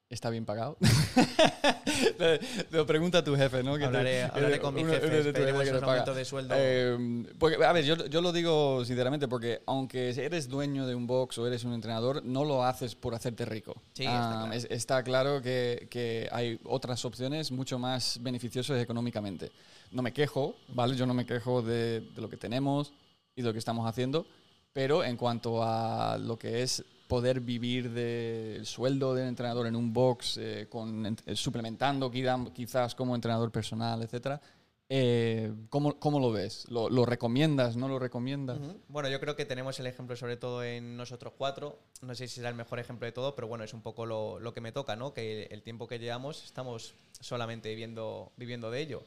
[0.09, 0.77] está bien pagado.
[2.71, 3.75] lo pregunta tu jefe, ¿no?
[3.75, 6.55] hablaré, hablaré con mi jefe, pediremos un aumento de sueldo.
[6.57, 11.07] Eh, porque, a ver, yo, yo, lo digo sinceramente porque aunque eres dueño de un
[11.07, 13.75] box o eres un entrenador, no lo haces por hacerte rico.
[13.95, 14.67] Sí, está, ah, claro.
[14.71, 19.51] está claro que, que, hay otras opciones mucho más beneficiosas económicamente.
[19.91, 20.97] No me quejo, ¿vale?
[20.97, 22.93] Yo no me quejo de, de lo que tenemos
[23.35, 24.27] y de lo que estamos haciendo,
[24.73, 29.93] pero en cuanto a lo que es poder vivir del sueldo del entrenador en un
[29.93, 34.41] box, eh, con, eh, suplementando quizás como entrenador personal, etcétera.
[34.89, 36.65] Eh, ¿cómo, ¿cómo, lo ves?
[36.71, 37.77] ¿Lo, ¿Lo, recomiendas?
[37.77, 38.59] ¿No lo recomiendas?
[38.87, 41.81] Bueno, yo creo que tenemos el ejemplo sobre todo en nosotros cuatro.
[42.03, 44.39] No sé si será el mejor ejemplo de todo, pero bueno, es un poco lo,
[44.39, 45.13] lo que me toca, ¿no?
[45.13, 49.03] Que el tiempo que llevamos estamos solamente viviendo, viviendo de ello.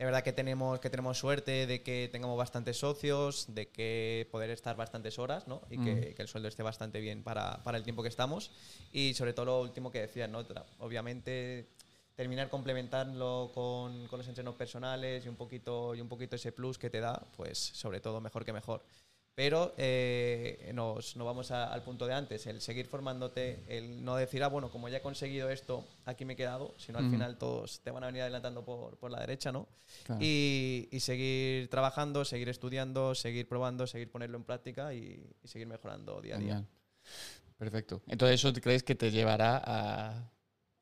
[0.00, 4.48] Es verdad que tenemos, que tenemos suerte de que tengamos bastantes socios, de que poder
[4.48, 5.60] estar bastantes horas, ¿no?
[5.68, 8.50] Y que, el sueldo esté bastante bien para, para, el tiempo que estamos.
[8.94, 10.42] Y sobre todo lo último que decías, ¿no?
[10.78, 11.68] Obviamente
[12.16, 16.78] terminar complementarlo con, con, los entrenos personales y un poquito y un poquito ese plus
[16.78, 18.82] que te da, pues sobre todo mejor que mejor.
[19.40, 24.42] Pero eh, nos, nos, vamos al punto de antes, el seguir formándote, el no decir,
[24.42, 27.80] ah, bueno, como ya he conseguido esto, aquí me he quedado, sino al final todos
[27.80, 29.66] te van a venir adelantando por, por la derecha, ¿no?
[30.20, 35.68] Y, y, seguir trabajando, seguir estudiando, seguir probando, seguir ponerlo en práctica y, y seguir
[35.68, 36.64] mejorando día a día.
[37.56, 38.02] Perfecto.
[38.08, 40.30] Entonces, ¿eso crees que te llevará a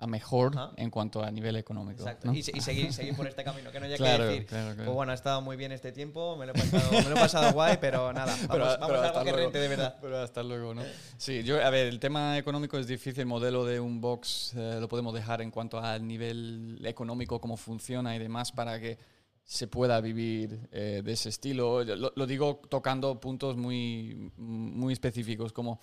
[0.00, 2.02] a mejor en cuanto a nivel económico.
[2.02, 2.32] Exacto.
[2.32, 5.42] Y, seguir, seguir por este camino, que no haya que decir, pues bueno, ha estado
[5.42, 8.32] muy bien este tiempo, me lo he pasado, me lo he pasado guay, pero nada,
[8.32, 9.96] vamos, pero, vamos a algo que rente de verdad.
[10.00, 10.82] Pero hasta luego, ¿no?
[11.16, 14.78] Sí, yo, a ver, el tema económico es difícil, el modelo de un box eh,
[14.80, 18.98] lo podemos dejar en cuanto al nivel económico, cómo funciona y demás, para que
[19.44, 21.82] se pueda vivir eh, de ese estilo.
[21.84, 25.80] Lo, lo, digo tocando puntos muy, muy específicos, como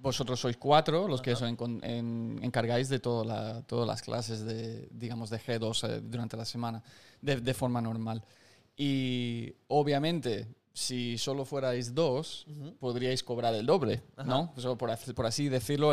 [0.00, 5.88] vosotros sois cuatro los que os encargáis de todas las clases de, digamos, de G2
[5.88, 6.82] eh, durante la semana,
[7.20, 8.24] de, forma normal.
[8.76, 12.46] Y obviamente, si solo fuerais dos,
[12.78, 14.54] podríais cobrar el doble, ¿no?
[14.78, 15.92] por, así decirlo,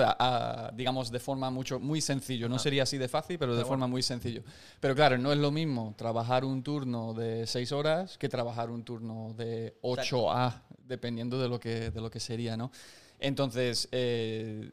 [0.74, 2.48] digamos, de forma mucho, muy sencillo.
[2.48, 4.44] No sería así de fácil, pero de forma muy sencillo.
[4.80, 8.84] Pero claro, no es lo mismo trabajar un turno de seis horas que trabajar un
[8.84, 12.72] turno de 8 a, dependiendo de lo que, de lo que sería, ¿no?
[13.20, 14.72] Entonces, eh,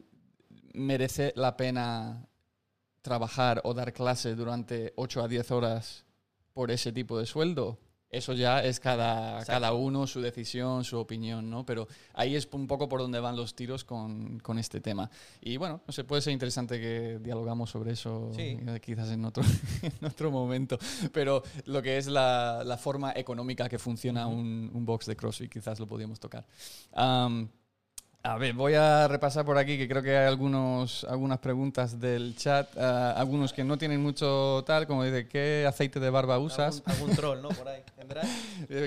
[0.73, 2.27] merece la pena
[3.01, 6.05] trabajar o dar clase durante 8 a 10 horas
[6.53, 7.79] por ese tipo de sueldo.
[8.09, 11.65] Eso ya es cada, cada uno, su decisión, su opinión, ¿no?
[11.65, 15.09] Pero ahí es un poco por donde van los tiros con, con este tema.
[15.41, 19.43] Y bueno, no sé, puede ser interesante que dialogamos sobre eso eh, quizás en otro,
[19.81, 20.79] en otro momento.
[21.11, 25.51] Pero lo que es la, la forma económica que funciona un, un, box de CrossFit,
[25.51, 26.45] quizás lo podíamos tocar.
[28.25, 32.35] A ver, voy a repasar por aquí que creo que hay algunos, algunas preguntas del
[32.35, 36.81] chat, uh, algunos que no tienen mucho tal, como dice, ¿qué aceite de barba usas?
[36.87, 37.49] Algún, algún troll, ¿no?
[37.49, 37.83] Por ahí.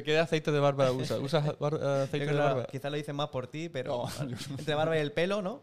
[0.05, 1.20] ¿Qué aceite de barba usas?
[1.20, 2.66] ¿Usas bar, uh, aceite de barba?
[2.66, 5.62] Quizás lo dicen más por ti, pero no, entre barba y el pelo, ¿no?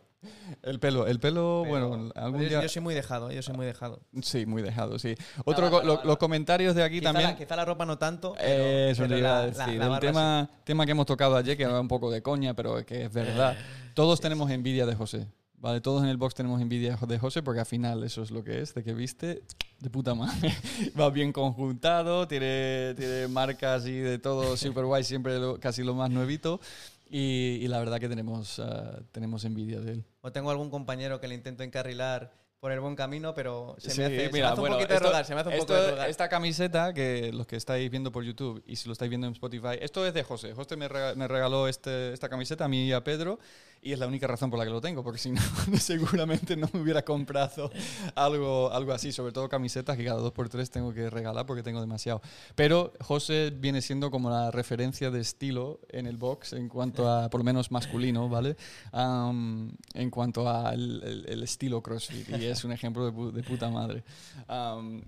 [0.64, 4.02] El pelo, el pelo, bueno, algún yo, yo, soy muy dejado, yo soy muy dejado.
[4.22, 5.16] Sí, muy dejado, sí.
[5.44, 7.36] Otro, los comentarios de aquí quizá también.
[7.36, 8.34] Quizá la ropa no tanto.
[8.38, 9.78] Pero, Eso pero iba a decir.
[9.78, 10.62] La, la tema, sí.
[10.66, 13.56] tema que hemos tocado ayer, que era un poco de coña, pero que es verdad.
[13.94, 15.28] Todos sí, tenemos envidia de José.
[15.58, 18.44] Vale, todos en el box tenemos envidia de José porque al final eso es lo
[18.44, 19.42] que es, de que viste
[19.80, 20.54] de puta madre.
[21.00, 25.96] Va bien conjuntado, tiene, tiene marcas y de todo super guay, siempre lo, casi lo
[25.96, 26.60] más nuevito.
[27.08, 30.06] Y, y, la verdad que tenemos, uh, tenemos envidia de él.
[30.22, 34.06] O tengo algún compañero que le intento encarrilar por el buen camino, pero se me
[34.06, 35.74] hace, mira, se me hace bueno, un poquito de rogar, se me hace un poco
[35.76, 36.10] de rogar.
[36.10, 39.34] Esta camiseta, que los que estáis viendo por YouTube y si lo estáis viendo en
[39.34, 40.54] Spotify, esto es de José.
[40.54, 43.38] José me regaló este, esta camiseta a mí y a Pedro
[43.86, 45.42] y es la única razón por la que lo tengo, porque si no,
[45.78, 47.70] seguramente no me hubiera comprado
[48.16, 51.62] algo, algo así, sobre todo camisetas que cada dos por tres tengo que regalar porque
[51.62, 52.20] tengo demasiado.
[52.56, 57.30] Pero José viene siendo como la referencia de estilo en el box en cuanto a,
[57.30, 58.58] por lo menos masculino, ¿vale?
[58.92, 63.70] Um, en cuanto al el, el estilo CrossFit y es un ejemplo de, de puta
[63.70, 64.04] madre.
[64.50, 65.04] Um,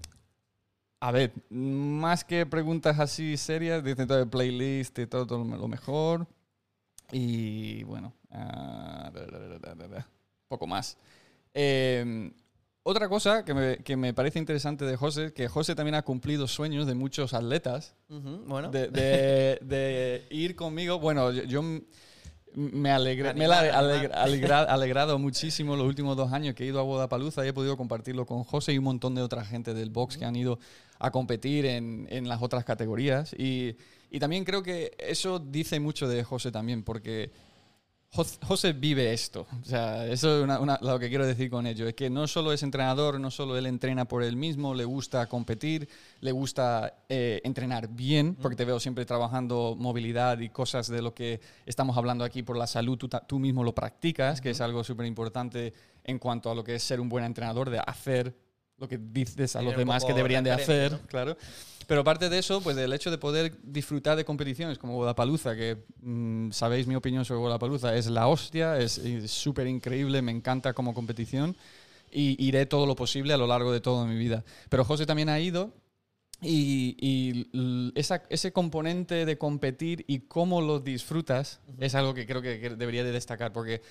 [1.00, 5.68] a ver, más que preguntas así serias, dicen todo el playlist y todo, todo lo
[5.68, 6.28] mejor.
[7.12, 10.02] Y bueno, uh,
[10.48, 10.98] poco más.
[11.54, 12.32] Eh,
[12.90, 16.48] otra cosa que me, que me, parece interesante de José, que José también ha cumplido
[16.48, 17.96] sueños de muchos atletas.
[18.08, 18.72] Uh -huh, bueno.
[18.72, 20.98] de, de, de, ir conmigo.
[20.98, 21.62] Bueno, yo, yo
[22.54, 26.80] me, alegre, me he alegra, alegra, alegrado muchísimo los últimos dos años que he ido
[26.80, 29.90] a Bodapaluza y he podido compartirlo con José y un montón de otra gente del
[29.90, 30.20] box uh -huh.
[30.20, 30.58] que han ido
[30.98, 33.34] a competir en, en las otras categorías.
[33.38, 33.76] Y,
[34.10, 37.32] y también creo que eso dice mucho de José también, porque
[38.10, 39.46] José vive esto.
[39.62, 41.88] O sea, eso es una- una- lo que quiero decir con ello.
[41.88, 45.28] Es que no solo es entrenador, no solo él entrena por él mismo, le gusta
[45.28, 45.88] competir,
[46.22, 51.14] le gusta eh, entrenar bien, porque te veo siempre trabajando movilidad y cosas de lo
[51.14, 55.06] que estamos hablando aquí por la salud, tú mismo lo practicas, que es algo súper
[55.06, 58.36] importante en cuanto a lo que es ser un buen entrenador, de hacer
[58.78, 61.00] lo que dices a los demás que deberían de hacer, ¿no?
[61.08, 61.38] claro.
[61.88, 65.78] Pero aparte de eso, pues el hecho de poder disfrutar de competiciones como Guadalajara, que
[66.02, 70.94] mm, sabéis mi opinión sobre Guadalajara, es la hostia, es súper increíble, me encanta como
[70.94, 71.56] competición
[72.12, 74.44] y iré todo lo posible a lo largo de toda mi vida.
[74.70, 75.74] Pero José también ha ido
[76.42, 82.42] y, y esa- ese componente de competir y cómo lo disfrutas es algo que creo
[82.42, 83.82] que, que debería de destacar porque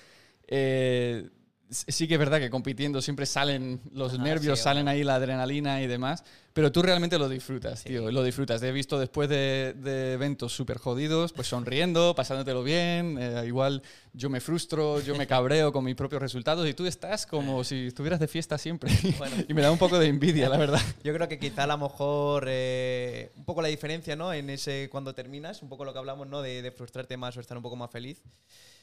[0.47, 1.29] eh,
[1.69, 4.91] sí que es verdad que compitiendo siempre salen los nervios, sí, salen bueno.
[4.97, 7.89] ahí la adrenalina y demás, pero tú realmente lo disfrutas, Sí.
[7.89, 8.61] tío, lo disfrutas.
[8.61, 13.83] Te he visto después de, de eventos súper jodidos, pues sonriendo, pasándotelo bien, eh, igual
[14.13, 17.87] yo me frustro, yo me cabreo con mis propios resultados y tú estás como si
[17.87, 19.35] estuvieras de fiesta siempre Bueno.
[19.47, 20.81] y me da un poco de envidia, la verdad.
[21.03, 24.33] Yo creo que quizá a lo mejor eh, un poco la diferencia, ¿no?
[24.33, 26.41] En ese cuando terminas, un poco lo que hablamos, ¿no?
[26.41, 28.23] De, de frustrarte más o estar un poco más feliz,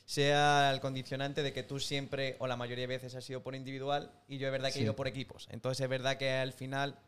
[0.04, 3.54] sea el condicionante de que tú siempre o la mayoría de veces has ido por
[3.54, 4.80] individual y yo es verdad que Sí.
[4.80, 5.48] he ido por equipos.
[5.50, 6.98] Entonces es verdad que al final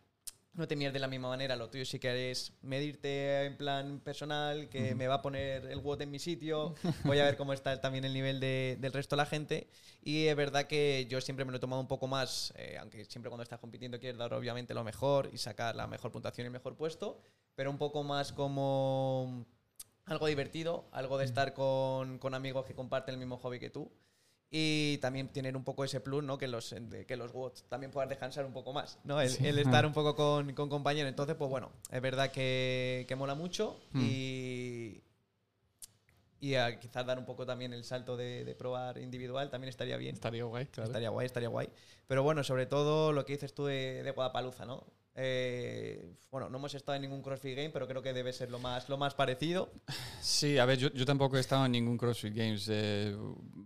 [0.55, 1.55] no te mides de la misma manera.
[1.55, 5.81] Lo tuyo sí que es medirte en plan personal, que me va a poner el
[5.81, 9.17] WOT en mi sitio, voy a ver cómo está también el nivel de- del resto
[9.17, 9.69] de la gente.
[10.03, 13.05] Y es verdad que yo siempre me lo he tomado un poco más, eh, aunque
[13.05, 16.49] siempre cuando estás compitiendo quieres dar obviamente lo mejor y sacar la mejor puntuación y
[16.49, 17.21] el mejor puesto,
[17.55, 19.45] pero un poco más como
[20.07, 23.91] algo divertido, algo de estar con, con amigos que comparten el mismo hobby que tú.
[24.49, 26.39] Y también tener un poco ese plus, ¿no?
[26.39, 26.73] Que los,
[27.09, 29.21] que los WOTs también puedas descansar un poco más, ¿no?
[29.21, 29.45] El, Sí.
[29.45, 31.09] el estar un poco con, con compañeros.
[31.09, 34.03] Entonces, pues bueno, es verdad que, que mola mucho Hmm.
[34.05, 35.03] y,
[36.39, 39.97] y a quizás dar un poco también el salto de, de probar individual también estaría
[39.97, 40.15] bien.
[40.15, 40.91] Estaría guay, claro.
[40.91, 41.69] Estaría guay, estaría guay.
[42.07, 44.87] Pero bueno, sobre todo lo que dices tú de, de Guadapaluza, ¿no?
[45.19, 48.59] Eh, bueno, no hemos estado en ningún CrossFit Game, pero creo que debe ser lo
[48.59, 49.73] más, lo más parecido.
[50.21, 52.69] Sí, a ver, yo, yo tampoco he estado en ningún CrossFit Games.
[52.71, 53.17] Eh,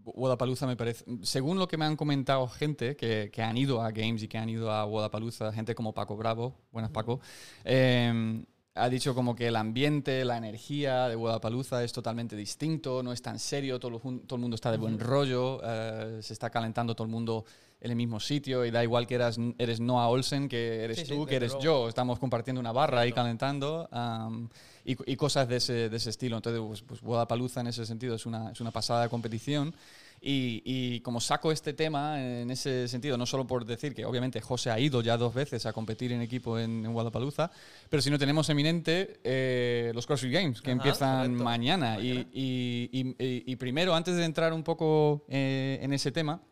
[0.04, 1.04] Wodapalooza me parece.
[1.22, 4.38] Según lo que me han comentado gente que, que han ido a Games y que
[4.38, 7.20] han ido a Wodapalooza, gente como Paco Bravo, buenas Paco,
[7.64, 8.44] eh,
[8.80, 13.22] ha dicho como que el ambiente, la energía de Wodapalooza es totalmente distinto, no es
[13.22, 17.04] tan serio, todo, todo el mundo está de buen rollo, eh, se está calentando todo
[17.04, 17.44] el mundo
[17.80, 21.06] en el mismo sitio y da igual que eras, eres Noah Olsen, que eres Sí,
[21.06, 23.22] sí, tú, que desde eres yo, estamos compartiendo una barra ahí Exacto.
[23.22, 24.48] calentando am,
[24.84, 26.36] y, y cosas de ese, de ese estilo.
[26.36, 29.74] Entonces, pues, pues Wodapalooza en ese sentido es una, es una pasada de competición.
[30.22, 34.40] Y, y como saco este tema en ese sentido, no solo por decir que obviamente
[34.42, 37.50] José ha ido ya dos veces a competir en equipo en, en Wodapalooza,
[37.88, 41.44] pero si no tenemos eminente eh, los CrossFit Games que Ajá, empiezan correcto.
[41.44, 41.98] mañana.
[42.00, 42.28] Y, Mañana.
[42.34, 46.42] y- y- y- y primero, antes de entrar un poco eh, en ese tema,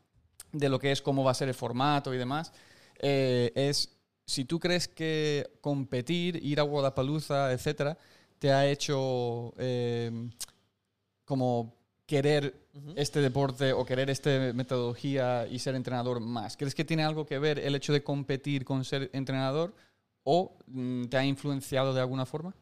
[0.51, 2.53] de lo que es cómo va a ser el formato y demás,
[3.01, 7.99] eh, es si tú crees que competir, ir a Guadalajara, etcétera,
[8.39, 9.53] te ha hecho
[11.25, 11.77] como
[12.09, 12.55] querer
[12.97, 16.57] este deporte o querer esta metodología y ser entrenador más.
[16.57, 19.75] ¿Crees que tiene algo que ver el hecho de competir con ser entrenador
[20.25, 22.55] o mm, te ha influenciado de alguna forma?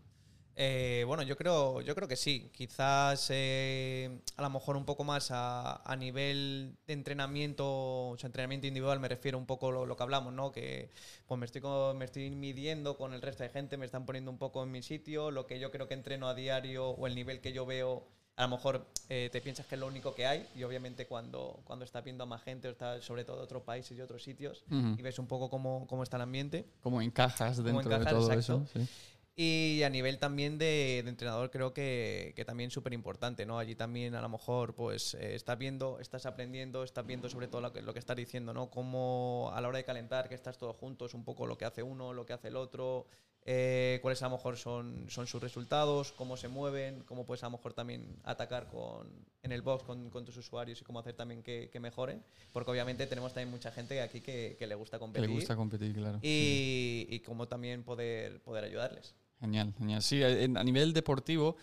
[0.56, 2.50] Eh, bueno, yo creo, yo creo que sí.
[2.52, 8.26] Quizás eh, a lo mejor un poco más a, a nivel de entrenamiento, o sea,
[8.26, 10.50] entrenamiento individual me refiero un poco lo, lo que hablamos, ¿no?
[10.50, 10.90] Que
[11.26, 11.62] pues me estoy,
[11.94, 14.82] me estoy midiendo con el resto de gente, me están poniendo un poco en mi
[14.82, 18.08] sitio, lo que yo creo que entreno a diario o el nivel que yo veo.
[18.36, 21.60] A lo mejor eh, te piensas que es lo único que hay y obviamente cuando,
[21.64, 24.22] cuando estás viendo a más gente, o estás sobre todo de otros países y otros
[24.22, 26.66] sitios, y ves un poco cómo, cómo está el ambiente.
[26.82, 28.38] ¿Cómo encajas dentro de todo exacto.
[28.38, 28.66] eso?
[28.72, 28.88] Sí.
[29.38, 33.58] Y a nivel también de, de entrenador creo que, que también súper importante, ¿no?
[33.58, 37.60] Allí también a lo mejor pues eh, estás viendo, estás aprendiendo, estás viendo sobre todo
[37.60, 38.70] lo que, lo que estás diciendo, ¿no?
[38.70, 41.82] Cómo a la hora de calentar, que estás todos juntos, un poco lo que hace
[41.82, 43.08] uno, lo que hace el otro,
[43.48, 47.46] eh, cuáles a lo mejor son, son sus resultados, cómo se mueven, cómo puedes a
[47.46, 49.06] lo mejor también atacar con,
[49.44, 52.70] en el box con, con tus usuarios y cómo hacer también que, que mejoren, porque
[52.72, 55.94] obviamente tenemos también mucha gente aquí que, que le gusta Que competir le gusta competir,
[55.94, 56.18] claro.
[56.22, 59.14] y, y cómo también poder, poder ayudarles.
[59.40, 60.02] Genial, genial.
[60.02, 61.56] Sí, en- a nivel deportivo,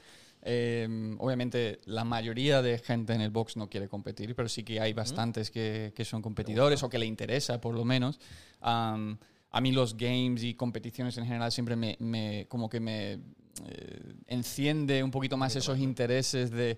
[0.46, 0.88] eh,
[1.20, 4.94] obviamente la mayoría de gente en el box no quiere competir, pero sí que hay
[4.94, 8.20] bastantes que, que son competidores o que le interesa, por lo menos.
[8.62, 9.18] Am,
[9.54, 14.14] a mí los games y competiciones en general siempre me, me- como que me eh,
[14.28, 16.78] enciende un poquito más esos intereses de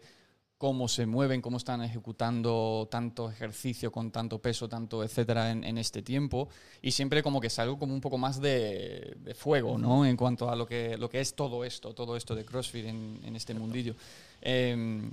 [0.58, 5.78] cómo se mueven, cómo están ejecutando tanto ejercicio con tanto peso, tanto etcétera en, en
[5.78, 6.48] este tiempo.
[6.82, 10.06] Y siempre como que salgo como un poco más de, de fuego, ¿no?
[10.06, 13.20] En cuanto a lo que, lo que es todo esto, todo esto de CrossFit en,
[13.24, 13.96] en este mundillo.
[14.42, 15.10] Eh, eh,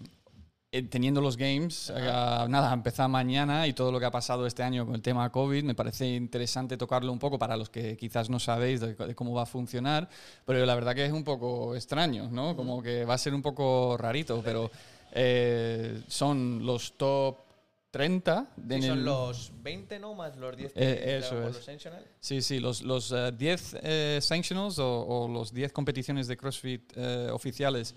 [0.81, 4.63] teniendo los games, eh, nada, a empezar mañana y todo lo que ha pasado este
[4.63, 8.31] año con el tema COVID, me parece interesante tocarlo un poco para los que quizás
[8.31, 10.09] no sabéis de, cómo va a funcionar,
[10.47, 12.57] pero la verdad que es un poco extraño, ¿no?
[12.57, 14.71] Como que va a ser un poco rarito, pero
[15.13, 17.37] eh, son los top
[17.91, 18.55] 30.
[18.57, 20.15] De son los 20, ¿no?
[20.15, 21.55] Más los 10 eh, eso es.
[21.55, 22.07] los Sanctionals.
[22.19, 26.97] Sí, sí, los, los 10 uh, Sanctionals o, o, los 10 competiciones de CrossFit
[27.31, 27.95] oficiales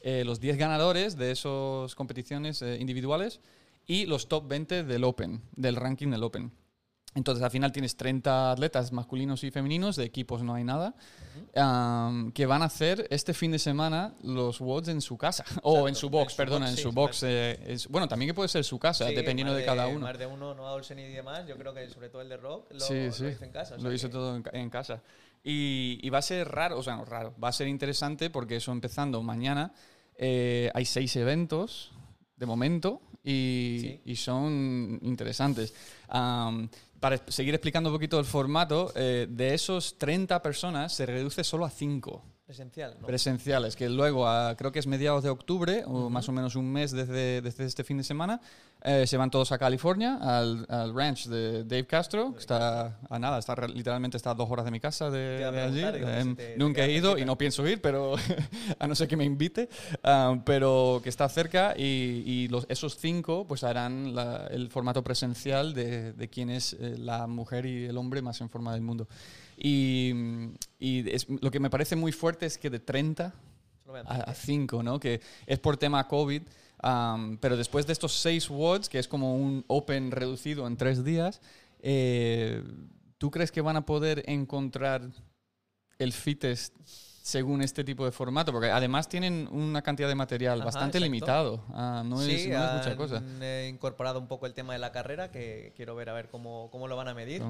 [0.00, 3.40] eh, los 10 ganadores de esas competiciones eh, individuales
[3.86, 6.52] y los top 20 del Open, del ranking del Open.
[7.14, 10.94] Entonces, al final tienes 30 atletas masculinos y femeninos, de equipos no hay nada,
[12.34, 15.44] que van a hacer este fin de semana los WODs en su casa.
[15.62, 17.22] o en su box, perdona, en su box.
[17.24, 20.00] Eh, bueno, también que puede ser su casa, dependiendo de, cada uno.
[20.00, 22.72] Más de uno, no Olsen y demás, yo creo que sobre todo el de Rock
[22.72, 23.26] lo, sí, sí.
[23.26, 23.76] hizo en casa.
[23.78, 25.02] lo hizo todo en, casa.
[25.44, 28.56] Y, y, va a ser raro, o sea, no raro, va a ser interesante porque
[28.56, 29.72] eso empezando mañana
[30.20, 31.92] eh, hay seis eventos
[32.36, 35.74] de momento y, son interesantes.
[36.08, 41.64] para seguir explicando un poquito el formato, eh, de esos 30 personas se reduce solo
[41.64, 42.24] a 5.
[42.48, 43.06] Presencial, ¿no?
[43.06, 44.26] Presenciales, que luego,
[44.56, 47.84] creo que es mediados de octubre, o más o menos un mes desde, desde este
[47.84, 48.40] fin de semana,
[48.84, 53.18] eh, se van todos a California, al, al, ranch de Dave Castro, que está a
[53.18, 55.82] nada, está literalmente está a dos horas de mi casa de, allí.
[55.82, 58.14] Em, nunca he ido y no pienso ir, pero
[58.78, 59.68] a no ser que me invite,
[60.02, 64.14] ah, pero que está cerca y, y los, esos cinco pues harán
[64.50, 68.48] el formato presencial de, de quién es eh, la mujer y el hombre más en
[68.48, 69.06] forma del mundo.
[69.58, 70.12] Y,
[71.40, 73.34] lo que me parece muy fuerte es que de 30
[74.06, 75.00] a, 5, ¿no?
[75.00, 76.42] Que es por tema COVID.
[77.40, 81.40] pero después de estos 6 WODs, que es como un Open reducido en 3 días,
[81.80, 82.62] eh,
[83.18, 85.10] ¿tú crees que van a poder encontrar
[85.98, 86.74] el fittest
[87.28, 92.02] según este tipo de formato, porque además tienen una cantidad de material bastante limitado, ah,
[92.02, 93.22] no, es, mucha cosa.
[93.42, 96.70] He incorporado un poco el tema de la carrera, que quiero ver a ver cómo,
[96.72, 97.42] cómo lo van a medir.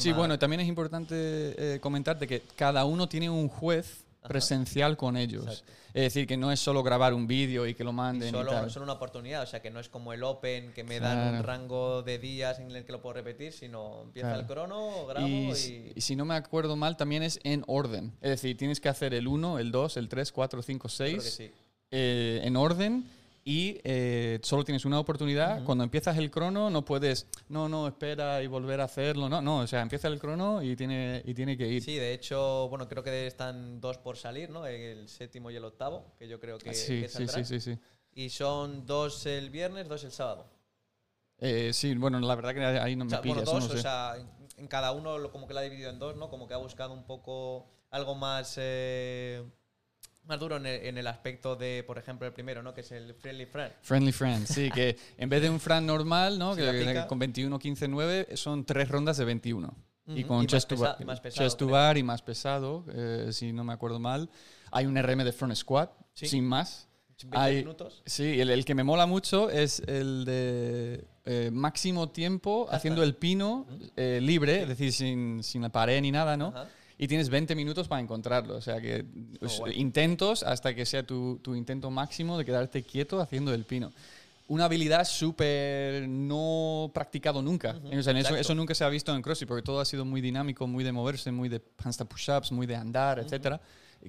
[0.00, 5.16] Sí, bueno, también es importante eh, comentarte que cada uno tiene un juez presencial con
[5.16, 5.64] ellos.
[5.92, 8.28] Es decir, que no es solo grabar un vídeo y que lo manden.
[8.28, 8.52] Y solo,
[8.82, 12.02] una oportunidad, o sea, que no es como el Open, que me dan un rango
[12.02, 16.00] de días en el que lo puedo repetir, sino empieza el crono, grabo y, y...
[16.00, 18.12] si no me acuerdo mal, también es en orden.
[18.20, 21.42] Es decir, tienes que hacer el 1, el 2, el 3, 4, 5, 6
[21.90, 23.04] en orden
[23.44, 25.62] y eh, solo tienes una oportunidad.
[25.64, 29.28] Cuando empiezas el crono no puedes, no, no, espera y volver a hacerlo.
[29.28, 31.82] No, no, o sea, empieza el crono y tiene, y tiene que ir.
[31.82, 34.66] Sí, de hecho, bueno, creo que están dos por salir, ¿no?
[34.66, 37.78] El séptimo y el octavo, que yo creo que, sí, sí, sí, sí, sí.
[38.12, 40.46] Y son dos el viernes, dos el sábado.
[41.38, 44.16] Eh, sí, bueno, la verdad que ahí no me o Bueno, dos, o sea,
[44.56, 46.30] en cada uno como que la ha dividido en dos, ¿no?
[46.30, 48.54] Como que ha buscado un poco algo más...
[48.56, 49.44] Eh,
[50.26, 52.72] más duro en el, aspecto de, por ejemplo, el primero, ¿no?
[52.72, 53.72] Que es el Friendly Friend.
[53.82, 56.56] Friendly Friend, sí, que en vez de un Friend normal, ¿no?
[56.56, 59.74] que, con 21, 15, 9 son tres rondas de 21.
[60.06, 64.28] Y con chest, to bar, y más pesado, eh, si no me acuerdo mal.
[64.70, 66.88] Hay un RM de front squat, sin más.
[67.22, 68.02] 20 Hay, minutos.
[68.04, 73.66] Sí, el, que me mola mucho es el de eh, máximo tiempo haciendo el pino
[73.96, 76.52] eh, libre, es decir, sin, sin la pared ni nada, ¿no?
[76.98, 78.56] Y tienes 20 minutos para encontrarlo.
[78.56, 79.04] O sea que
[79.40, 83.92] pues, intentos hasta que sea tu, tu, intento máximo de quedarte quieto haciendo el pino.
[84.46, 87.76] Una habilidad súper no practicado nunca.
[87.90, 90.84] eso, eso, nunca se ha visto en CrossFit porque todo ha sido muy dinámico, muy
[90.84, 93.60] de moverse, muy de handstand push-ups, muy de andar, etcétera.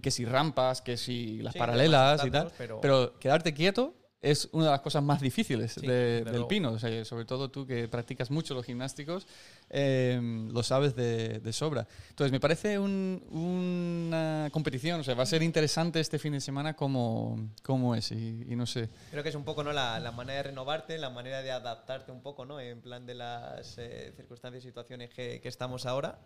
[0.01, 2.51] Que si rampas, que si las paralelas y tal.
[2.57, 2.81] Pero...
[2.81, 3.93] pero quedarte quieto
[4.25, 6.77] es una de las cosas más difíciles del pino.
[6.79, 9.27] sobre todo tú que practicas mucho los gimnásticos,
[9.69, 11.87] em, lo sabes de, sobra.
[12.09, 16.75] Entonces, me parece una competición, o sea, va a ser interesante este fin de semana
[16.75, 18.89] cómo, cómo es, y, no sé.
[19.11, 19.73] Creo que es un poco ¿no?
[19.73, 22.59] la, manera de renovarte, la manera de adaptarte un poco, ¿no?
[22.59, 26.19] En plan de las eh, circunstancias y situaciones que, que estamos ahora.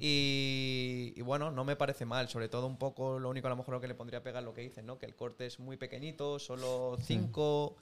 [0.00, 3.74] y, bueno, no me parece mal, sobre todo un poco, lo único a lo mejor
[3.74, 4.98] lo que le pondría a pegar lo que dicen, ¿no?
[4.98, 7.76] Que el corte es muy pequeñito, solo 5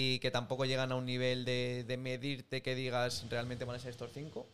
[0.00, 3.90] y que tampoco llegan a un nivel de, medirte que digas realmente van a ser
[3.90, 4.46] estos cinco.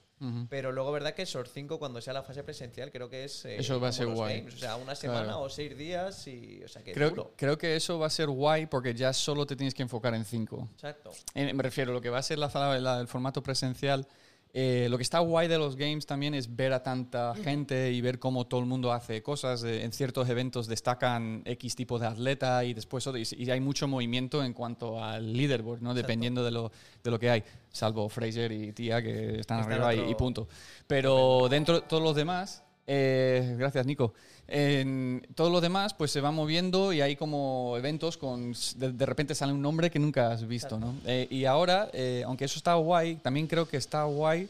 [0.48, 3.44] Pero luego, verdad que esos cinco, cuando sea la fase presencial, creo que es.
[3.44, 4.46] Eh, eso va a ser guay.
[4.46, 6.26] o sea, una semana o seis días.
[6.28, 9.44] Y, o sea, que creo, creo que eso va a ser guay porque ya solo
[9.44, 10.66] te tienes que enfocar en cinco.
[10.72, 11.10] Exacto.
[11.34, 14.08] me refiero, lo que va a ser la, el formato presencial
[14.56, 18.00] eh, lo que está guay de los games también es ver a tanta gente y
[18.00, 19.64] ver cómo todo el mundo hace cosas.
[19.64, 23.04] Eh, en ciertos eventos destacan X tipo de atleta y después
[23.36, 25.92] y, hay mucho movimiento en cuanto al leaderboard, ¿no?
[25.92, 26.70] dependiendo de lo,
[27.02, 27.42] de lo que hay,
[27.72, 30.46] salvo Fraser y Tia que están arriba y, punto.
[30.86, 34.12] Pero dentro de todos los demás, Eh, gracias, Nico.
[34.46, 38.52] En todo lo demás, pues se va moviendo y hay como eventos con.
[38.76, 40.94] De, de repente sale un nombre que nunca has visto, ¿no?
[41.06, 44.48] Eh, y ahora, eh, aunque eso está guay, también creo que está guay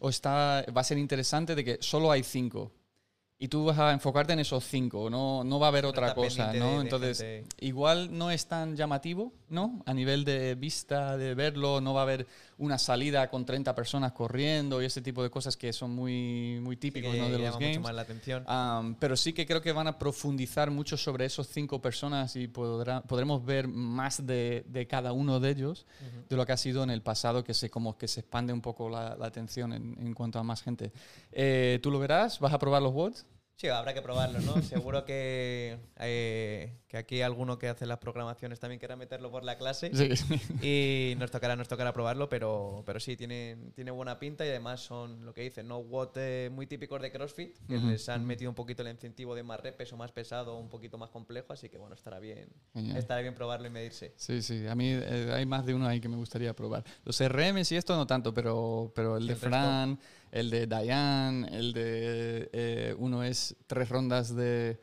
[0.00, 2.70] o está, va a ser interesante de que solo hay cinco.
[3.36, 6.52] Y tú vas a enfocarte en esos cinco, no, no va a haber otra cosa,
[6.54, 6.76] ¿no?
[6.76, 7.18] de- Entonces,
[7.60, 9.82] igual no es tan llamativo, ¿no?
[9.86, 12.26] A nivel de vista, de verlo, no va a haber
[12.58, 16.76] una salida con 30 personas corriendo y ese tipo de cosas que son muy, muy
[16.76, 17.24] Sí típicos que ¿no?
[17.28, 17.80] de los mucho games.
[17.80, 18.44] más la atención.
[18.46, 22.46] Am, pero sí que creo que van a profundizar mucho sobre esos cinco personas y
[22.48, 25.86] podrá- podremos ver más de, de cada uno de ellos
[26.28, 28.60] de lo que ha sido en el pasado, que se, como que se expande un
[28.60, 30.92] poco la, la atención en, en cuanto a más gente.
[31.32, 32.38] Eh, ¿Tú lo verás?
[32.40, 33.26] ¿Vas a probar los WODs?
[33.56, 34.60] Sí, habrá que probarlo, ¿no?
[34.62, 39.56] Seguro que, eh, que aquí alguno que hace las programaciones también quiera meterlo por la
[39.56, 39.90] clase.
[39.94, 40.34] Sí.
[40.60, 44.80] Y nos tocará, nos tocará probarlo, pero, pero sí, tiene, tiene buena pinta y además
[44.80, 45.78] son lo que dicen, ¿no?
[45.78, 49.42] WOT eh, muy típicos de CrossFit, que les han metido un poquito el incentivo de
[49.44, 52.96] más repes o más pesado, un poquito más complejo, así que bueno, estará bien, Genial.
[52.96, 54.14] estará bien probarlo y medirse.
[54.16, 56.84] Sí, sí, a mí eh, hay más de uno ahí que me gustaría probar.
[57.04, 59.48] Los RMs y esto no tanto, pero, pero el de resto.
[60.34, 64.80] El de Diane, el de eh, uno es tres rondas de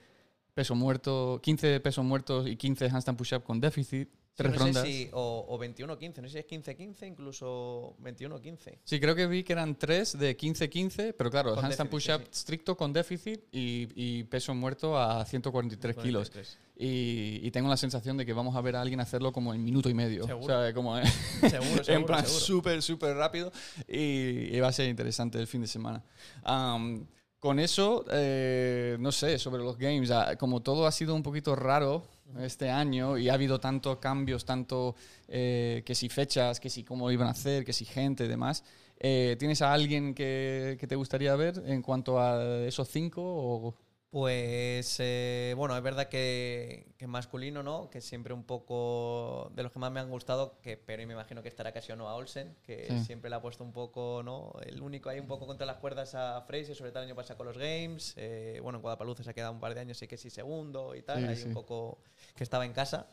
[0.54, 4.84] peso muerto, 15 pesos muertos y 15 handstand push-up con déficit, tres no rondas.
[4.84, 8.78] Sé si, o, o 21-15, no sé si es 15-15, incluso 21-15.
[8.84, 12.76] Sí, creo que vi que eran tres de 15-15, pero claro, Con handstand push-up estricto
[12.76, 16.30] con déficit y, y peso muerto a 143 kilos.
[16.30, 16.58] 43.
[16.78, 19.64] Y, y tengo la sensación de que vamos a ver a alguien hacerlo como en
[19.64, 20.26] minuto y medio.
[20.26, 20.46] Seguro.
[20.46, 21.04] O sea, como eh,
[21.42, 22.46] Seguro, en seguro, plan seguro.
[22.46, 23.52] súper, súper rápido
[23.88, 26.04] y, y va a ser interesante el fin de semana.
[26.44, 27.06] Am,
[27.40, 31.56] con eso, eh, no sé, sobre los games, ah, como todo ha sido un poquito
[31.56, 32.04] raro
[32.40, 34.96] este año y ha habido tantos cambios, tanto
[35.28, 38.64] eh, que si fechas, que si cómo iban a hacer, que si gente y demás,
[39.00, 43.22] eh, ¿tienes a alguien que, que te gustaría ver en cuanto a esos cinco?
[43.24, 43.76] O?
[44.12, 47.90] Pues eh, bueno, es verdad que, que masculino, ¿no?
[47.90, 51.42] Que siempre un poco de los que más me han gustado, que pero me imagino
[51.42, 53.06] que estará casi o no a Olsen, que Sí.
[53.06, 54.52] siempre le ha puesto un poco, ¿no?
[54.66, 57.38] El único ahí un poco contra las cuerdas a Fraser, sobre todo el año pasado
[57.38, 58.14] con los Games.
[58.18, 60.94] eh, bueno, en Guadalupe se ha quedado un par de años, sí que sí segundo
[60.94, 61.48] y tal, Sí, ahí sí.
[61.48, 62.00] un poco
[62.36, 63.08] que estaba en casa.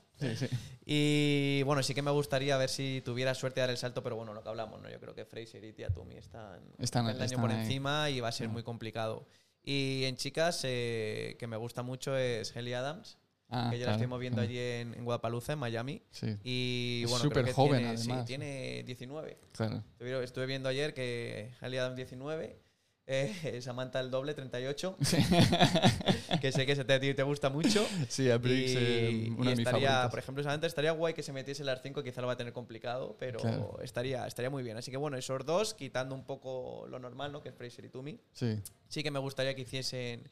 [0.85, 4.17] Y bueno, sí que me gustaría ver si tuviera suerte de dar el salto, pero
[4.17, 4.91] bueno, lo que hablamos, ¿no?
[4.91, 7.61] Yo creo que Fraser y Tiatumi están, Están- el año están por ahí.
[7.61, 9.29] encima y va a ser muy complicado.
[9.63, 13.19] Y en chicas, eh, que me gusta mucho es Helly Adams,
[13.51, 14.49] Ah, que ya claro, la estuvimos viendo claro.
[14.51, 16.03] allí en, en Guadalupe, en Miami.
[16.11, 18.27] Sí, Y Es bueno, súper joven, tiene, sí, además.
[18.27, 19.39] tiene 19.
[19.53, 19.83] claro.
[19.93, 22.61] Estuve, estuve viendo ayer que Helly Adams 19,
[23.09, 24.97] eh, Samantha el doble 38,
[26.41, 27.85] que sé que ese te, te gusta mucho.
[28.09, 31.23] Sí, a Briggs, eh, Y, una y de estaría, por ejemplo, Samantha estaría guay que
[31.23, 33.79] se metiese las 5, quizá lo va a tener complicado, pero Claro.
[33.83, 34.77] estaría, estaría muy bien.
[34.77, 37.43] Así que bueno, esos dos, quitando un poco lo normal, ¿no?
[37.43, 40.29] Que es Fraser y Tumi, Sí, sí que me gustaría que hiciesen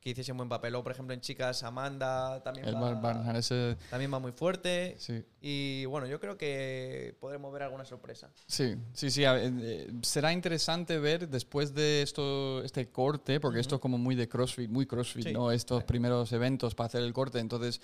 [0.00, 0.74] que hiciesen buen papel.
[0.74, 4.96] O, por ejemplo, en chicas, Amanda también, el va, ese, también va muy fuerte.
[4.98, 5.22] sí.
[5.42, 8.30] Y bueno, yo creo que podremos ver alguna sorpresa.
[8.46, 9.22] Sí, sí, sí.
[9.22, 14.14] ver, eh, será interesante ver después de esto, este corte, porque esto es como muy
[14.14, 15.32] de CrossFit, muy CrossFit, Sí.
[15.32, 15.50] ¿no?
[15.52, 17.38] Estos primeros eventos para hacer el corte.
[17.38, 17.80] Entonces,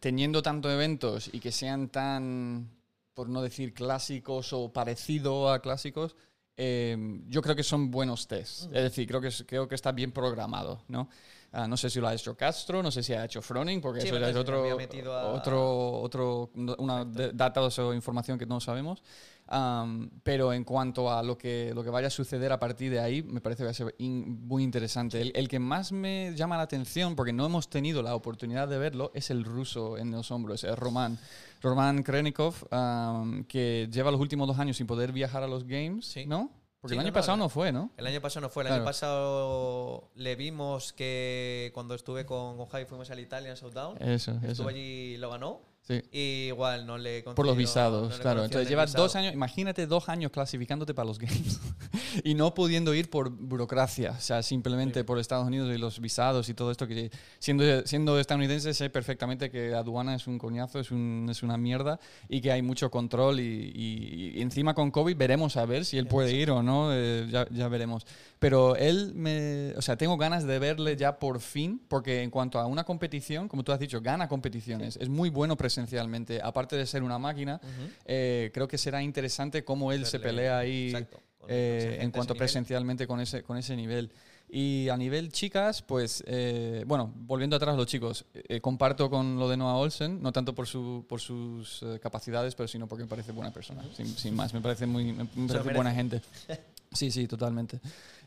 [0.00, 2.68] teniendo tantos eventos y que sean tan,
[3.14, 6.16] por no decir clásicos o parecido a clásicos,
[6.56, 6.96] eh,
[7.28, 8.64] yo creo que son buenos tests.
[8.72, 11.08] Es decir, creo que, creo que está bien programado, ¿no?
[11.54, 14.00] Ah, no sé si lo ha hecho Castro, no sé si ha hecho Froning, porque
[14.00, 14.64] Sí, eso ya es otro,
[15.12, 19.02] a- otro, otro, una datos o información que no sabemos.
[19.48, 23.00] Am, pero en cuanto a lo que, lo que vaya a suceder a partir de
[23.00, 25.20] ahí, me parece que va a ser in- muy interesante.
[25.20, 28.78] El, el que más me llama la atención, porque no hemos tenido la oportunidad de
[28.78, 31.18] verlo, es el ruso en los hombros, es Roman.
[31.60, 36.06] Roman Krenikov, am, que lleva los últimos dos años sin poder viajar a los Games,
[36.06, 36.24] Sí.
[36.24, 36.50] ¿no?
[36.82, 37.44] Porque Sí, el año no, pasado no.
[37.44, 37.90] no fue, ¿no?
[37.96, 38.82] El año pasado no fue, el Claro.
[38.82, 44.32] año pasado le vimos que cuando estuve con, con Javi fuimos al Italian Showdown, Eso,
[44.32, 44.46] eso.
[44.48, 45.60] estuvo allí y lo ganó.
[45.84, 46.00] Sí.
[46.12, 48.44] Y igual no le Por los visados, no claro.
[48.44, 49.02] Entonces llevas visado.
[49.04, 51.60] dos años, imagínate dos años clasificándote para los Games
[52.24, 55.04] y no pudiendo ir por burocracia, o sea, simplemente Sí.
[55.04, 57.10] por Estados Unidos y los visados y todo esto que
[57.40, 61.98] siendo, siendo estadounidense sé perfectamente que aduana es un coñazo, es, un- es una mierda
[62.28, 65.98] y que hay mucho control y, y- y encima con COVID veremos a ver si
[65.98, 68.06] él puede ir o no, eh, ya, ya veremos.
[68.42, 72.58] Pero él me, o sea, tengo ganas de verle ya por fin, porque en cuanto
[72.58, 76.84] a una competición, como tú has dicho, gana competiciones, es muy bueno presencialmente, aparte de
[76.86, 77.90] ser una máquina, Ujú.
[78.04, 82.34] eh, creo que será interesante cómo él se Verle- pelea ahí exacto, eh, en cuanto
[82.34, 84.10] presencialmente con ese, con ese nivel.
[84.48, 89.48] Y a nivel chicas, pues, eh, bueno, volviendo atrás los chicos, eh, comparto con lo
[89.48, 93.08] de Noah Olsen, no tanto por, su, por sus eh, capacidades, pero sino porque me
[93.08, 96.20] parece buena persona, sin, sin más, me parece muy me parece buena gente.
[96.92, 97.80] Sí, sí, totalmente.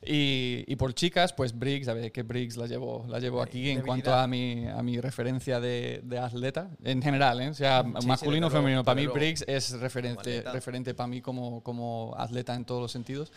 [0.05, 3.69] Y, y por chicas, pues Briggs, a ver, que Briggs la llevo, la llevo aquí
[3.69, 7.49] en cuanto a mi, a mi referencia de, de atleta, en general, ¿eh?
[7.49, 8.83] o sea, Sí, masculino o femenino.
[8.83, 9.07] Para mí.
[9.07, 13.31] Briggs es referente, referente para mí como, como atleta en todos los sentidos.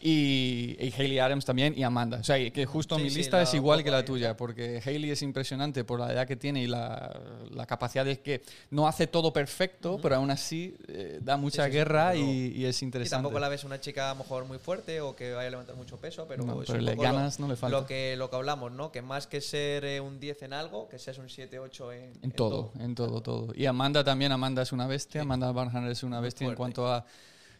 [0.00, 2.18] Y, y Hayley Adams también y Amanda.
[2.18, 4.36] O sea, que justo Sí, mi sí, lista es igual que la tuya, ya.
[4.36, 7.18] porque Hayley es impresionante por la edad que tiene y la,
[7.50, 11.70] la capacidad de que no hace todo perfecto, pero aún así eh, da mucha sí,
[11.70, 13.22] guerra y, y es Y interesante.
[13.22, 15.76] tampoco la ves una chica a lo mejor muy fuerte o que vaya a levantar
[15.76, 17.76] mucho peso, pero, No, pero le ganas, lo, no le falta.
[17.80, 18.92] Lo que, lo que hablamos, ¿no?
[18.92, 22.12] Que más que ser eh, un 10 en algo, que seas un 7, 8 en,
[22.22, 23.52] En todo, en todo, todo.
[23.54, 27.04] Y Amanda también, Amanda es una bestia, Amanda Barnhart es una bestia en cuanto a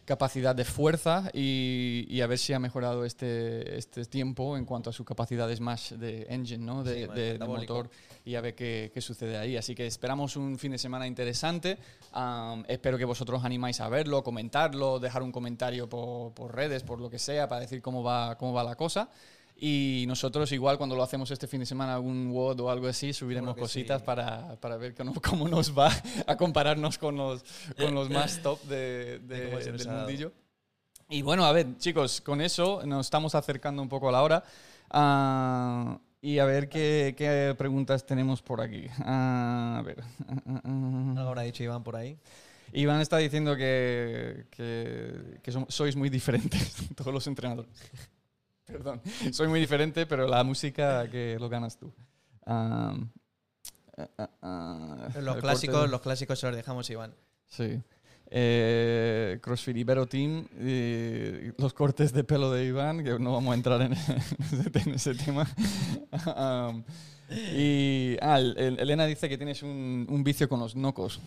[0.07, 4.89] capacidad de fuerza y, y a ver si ha mejorado este, este tiempo en cuanto
[4.89, 6.81] a su capacidad de smash de engine, ¿no?
[6.81, 7.89] de, Sí, más de- de motor
[8.23, 9.57] y a ver qué, qué sucede ahí.
[9.57, 11.77] Así que esperamos un fin de semana interesante.
[12.13, 17.01] Am, espero que vosotros animáis a verlo, comentarlo, dejar un comentario por, por redes, por
[17.01, 19.09] lo que sea, para decir cómo va, cómo va la cosa.
[19.59, 23.11] Y nosotros igual cuando lo hacemos este fin de semana, algún WOD o algo así,
[23.11, 24.05] subiremos cositas sí.
[24.05, 25.91] para, para ver cómo, cómo nos va
[26.27, 27.43] a compararnos con los,
[27.75, 30.31] con los más top de, de- nos del mundillo.
[31.09, 34.43] Y bueno, a ver, chicos, con eso nos estamos acercando un poco a la hora.
[34.91, 38.85] Ah, y a ver qué, qué preguntas tenemos por aquí.
[38.99, 40.03] Ah, a ver.
[40.27, 41.13] Ah.
[41.15, 42.17] Algo habrá dicho Iván por ahí.
[42.73, 47.71] Iván está diciendo que, que, que sois muy diferentes, todos los entrenadores.
[48.67, 49.01] Perdón,
[49.31, 51.93] soy muy diferente, pero la música que lo ganas tú.
[52.45, 52.95] Ah,
[55.21, 57.15] Los clásicos, los clásicos se los dejamos Iván.
[57.47, 57.81] Sí.
[58.29, 63.55] Eh, CrossFit Ibero Team, y los cortes de pelo de Iván, que no vamos a
[63.55, 63.93] entrar en
[64.73, 65.47] en ese tema.
[67.29, 71.19] Y ah, el- el- Elena dice que tienes un, un vicio con los nocos.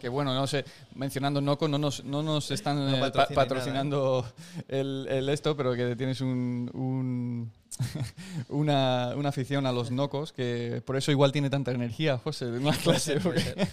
[0.00, 0.64] que bueno, no sé,
[0.94, 4.26] mencionando nocos, no nos, no nos están No eh, pa- patrocinan patrocinando
[4.68, 7.52] el, el esto, pero que tienes un, un-
[8.48, 12.58] una, una afición a los nocos, que por eso igual tiene tanta energía, José, de
[12.58, 13.20] una clase.
[13.20, 13.68] puede porque-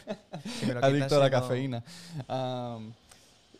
[0.60, 1.84] Si me lo Adicto a la cafeína.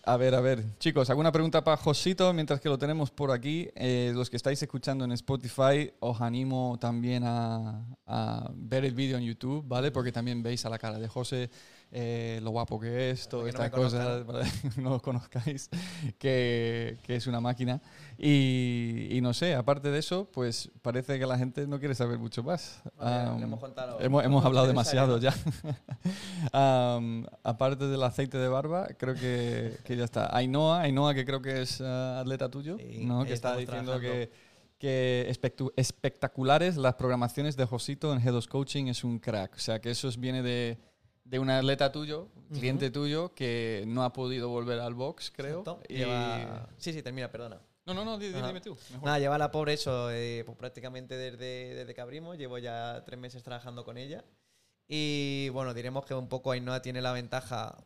[0.04, 0.64] A ver, a ver.
[0.80, 3.68] Chicos, ¿alguna pregunta para Josito mientras que lo tenemos por aquí?
[3.76, 9.18] Eh, los que estáis escuchando en Spotify, os animo también a, a ver el vídeo
[9.18, 9.92] en YouTube, ¿vale?
[9.92, 11.50] Porque también veis a la cara de José
[11.92, 14.50] eh, lo guapo que es, todas no estas cosas, para que
[14.82, 15.70] no lo conozcáis,
[16.20, 17.82] que, que es una máquina.
[18.18, 22.18] Y, y no sé, aparte de eso, pues parece que la gente no quiere saber
[22.20, 22.82] mucho más.
[22.98, 25.34] Vale, le hemos contado hemos, hemos hablado demasiado ya.
[26.52, 30.36] Am, aparte del aceite de barba, creo que, que ya está.
[30.36, 33.24] Ainhoa, Ainhoa, que creo que es ah, atleta tuyo, Sí, ¿no?
[33.26, 34.30] que está estamos diciendo trabajando.
[34.30, 34.48] que,
[34.80, 39.56] que espectaculares las programaciones de Josito en G2 Coaching es un crack.
[39.56, 40.78] O sea, que eso es- viene de,
[41.30, 45.64] de un atleta tuyo, cliente tuyo, que no ha podido volver al box, creo.
[45.90, 47.60] Y- Lleva- Sí, sí, termina, perdona.
[47.86, 48.48] No, no, no, di- di- Ajá.
[48.48, 48.78] dime tú.
[48.92, 49.06] mejor.
[49.06, 52.38] Nada, lleva la pobre eso eh, pues prácticamente desde, desde que abrimos.
[52.38, 54.24] Llevo ya tres meses trabajando con ella.
[54.88, 57.78] Y bueno, diremos que un poco Ainhoa tiene la ventaja,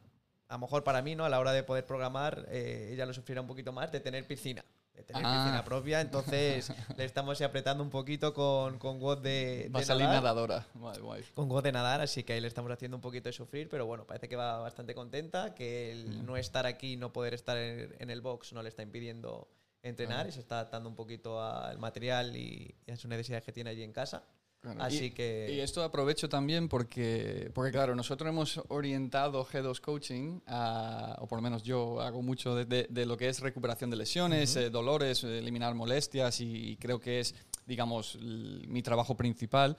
[0.48, 1.26] a lo mejor para mí, ¿no?
[1.26, 4.26] A la hora de poder programar, eh, ella lo sufrirá un poquito más de tener
[4.28, 4.64] piscina.
[5.02, 5.44] De tener Ah.
[5.44, 6.02] piscina propia.
[6.02, 10.24] Entonces le estamos apretando un poquito con, con WOD de, Va a de salir nadar.
[10.24, 10.68] nadadora.
[10.74, 11.24] Guay, guay.
[11.36, 13.86] con God de nadar, así que ahí le estamos haciendo un poquito de sufrir, pero
[13.86, 17.96] bueno, parece que va bastante contenta, que el no estar aquí, no poder estar en,
[18.00, 19.48] en el box no le está impidiendo
[19.84, 23.52] entrenar y se está adaptando un poquito al material y, y a sus necesidades que
[23.52, 24.24] tiene allí en casa.
[24.62, 24.84] Claro.
[24.84, 25.50] Así Y- que...
[25.56, 31.40] Y esto aprovecho también porque, porque claro, nosotros hemos orientado G2 Coaching, a- o por
[31.40, 34.70] lo menos yo hago mucho de, de- de lo que es recuperación de lesiones, eh,
[34.70, 37.34] dolores, eh, eliminar molestias y, y creo que es,
[37.66, 39.78] digamos, mi trabajo principal.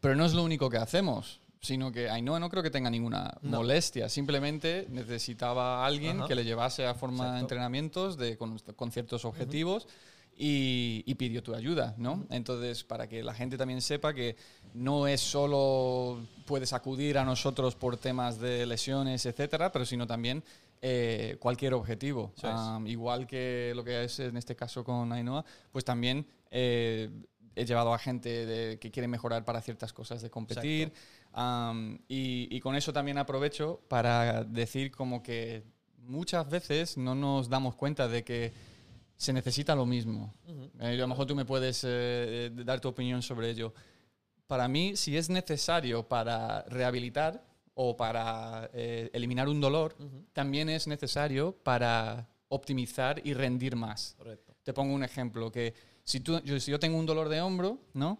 [0.00, 3.36] Pero no es lo único que hacemos, sino que Ainhoa no creo que tenga ninguna
[3.42, 3.58] No.
[3.58, 6.28] molestia, simplemente necesitaba a alguien Ajá.
[6.28, 7.44] que le llevase a forma de Exacto.
[7.46, 9.88] entrenamientos de, con, con ciertos objetivos
[10.36, 12.26] y, y pidió tu ayuda, ¿no?
[12.30, 14.36] Entonces, para que la gente también sepa que
[14.74, 20.42] no es solo puedes acudir a nosotros por temas de lesiones, etcétera, pero sino también
[20.82, 22.32] eh, cualquier objetivo.
[22.36, 22.44] Es.
[22.44, 27.10] Am, igual que lo que es en este caso con Ainhoa, pues también eh,
[27.54, 30.92] he llevado a gente de- que quiere mejorar para ciertas cosas de competir.
[31.32, 35.62] Am, y, y con eso también aprovecho para decir como que
[36.06, 38.52] muchas veces no nos damos cuenta de que
[39.20, 40.32] se necesita lo mismo.
[40.48, 40.70] Ujú.
[40.80, 41.88] Eh, a lo mejor tú me puedes eh,
[42.46, 43.74] eh, dar tu opinión sobre ello.
[44.46, 47.44] Para mí, si es necesario para rehabilitar
[47.74, 49.94] o para eh, eliminar un dolor,
[50.32, 54.14] también es necesario para optimizar y rendir más.
[54.16, 54.56] Correcto.
[54.62, 57.78] Te pongo un ejemplo, que si, tú, yo, si yo tengo un dolor de hombro,
[57.92, 58.18] ¿no?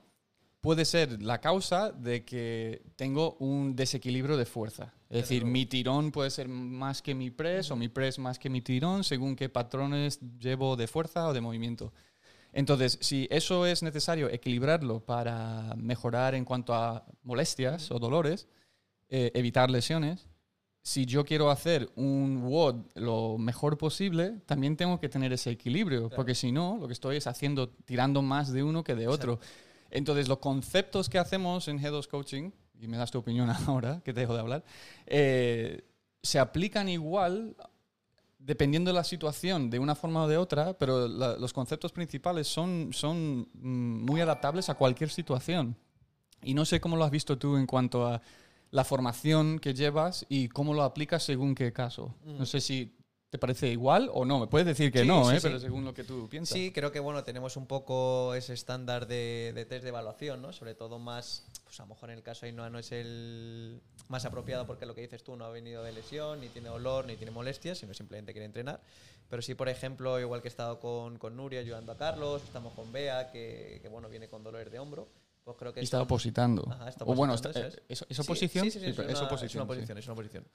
[0.60, 4.94] Puede ser la causa de que tengo un desequilibrio de fuerza.
[5.08, 8.50] Es decir, mi tirón puede ser más que mi press o mi press más que
[8.50, 11.92] mi tirón según qué patrones llevo de fuerza o de movimiento.
[12.52, 18.48] Entonces, si eso es necesario equilibrarlo para mejorar en cuanto a molestias o dolores,
[19.08, 20.28] eh, evitar lesiones,
[20.82, 26.08] si yo quiero hacer un WOD lo mejor posible, también tengo que tener ese equilibrio,
[26.10, 29.40] porque si no, lo que estoy es haciendo, tirando más de uno que de otro.
[29.90, 34.12] Entonces, los conceptos que hacemos en G2 Coaching, y me das tu opinión ahora, que
[34.12, 34.64] te dejo de hablar,
[35.06, 35.82] eh,
[36.22, 37.56] se aplican igual
[38.38, 42.90] dependiendo de la situación, de una forma o de otra, pero los conceptos principales son,
[42.92, 45.76] son mm, muy adaptables a cualquier situación.
[46.42, 48.22] Y no sé cómo lo has visto tú en cuanto a
[48.70, 52.14] la formación que llevas y cómo lo aplicas según qué caso.
[52.24, 52.96] No sé si
[53.30, 54.40] ¿Te parece igual o no?
[54.40, 55.38] Me puedes decir que no, ¿eh?
[55.40, 56.58] pero según lo que tú piensas.
[56.58, 60.52] Sí, creo que bueno, tenemos un poco ese estándar de, test de evaluación, ¿no?
[60.52, 64.24] Sobre todo más, pues a lo mejor en el caso de no es el más
[64.24, 67.14] apropiado porque lo que dices tú no ha venido de lesión, ni tiene dolor, ni
[67.14, 68.80] tiene molestias, sino simplemente quiere entrenar.
[69.28, 72.74] Pero sí, por ejemplo, igual que he estado con, con Nuria ayudando a Carlos, estamos
[72.74, 75.06] con Bea, que, que bueno, viene con dolores de hombro
[75.44, 76.62] pues creo que y está opositando.
[77.00, 77.50] o bueno, está,
[77.88, 78.64] ¿es, oposición?
[78.64, 79.46] Sí, sí, sí, es, una, oposición,
[79.98, 80.46] es, una oposición,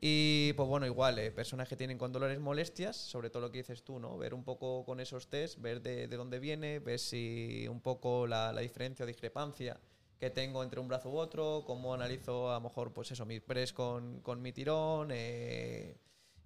[0.00, 3.58] Y pues bueno, igual, eh, personas que tienen con dolores molestias, sobre todo lo que
[3.58, 4.18] dices tú, ¿no?
[4.18, 8.26] Ver un poco con esos test, ver de, de dónde viene, ver si un poco
[8.26, 9.78] la, la, diferencia o discrepancia
[10.18, 13.40] que tengo entre un brazo u otro, cómo analizo a lo mejor, pues eso, mi
[13.40, 15.96] press con, con mi tirón, eh,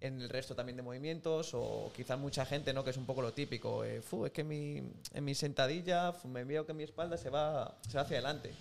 [0.01, 3.23] en el resto también de movimientos o quizás mucha gente no que es un poco
[3.23, 4.83] lo típico eh, es que mi,
[5.13, 8.53] en mi sentadilla me veo que mi espalda se va, se va hacia adelante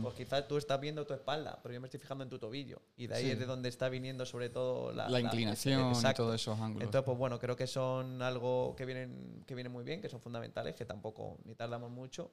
[0.00, 2.80] pues quizás tú estás viendo tu espalda pero yo me estoy fijando en tu tobillo
[2.96, 6.36] y de ahí es de donde está viniendo sobre todo la, la inclinación y todos
[6.36, 6.84] esos ángulos.
[6.84, 10.20] Entonces pues bueno creo que son algo que vienen que vienen muy bien que son
[10.20, 12.30] fundamentales que tampoco ni tardamos mucho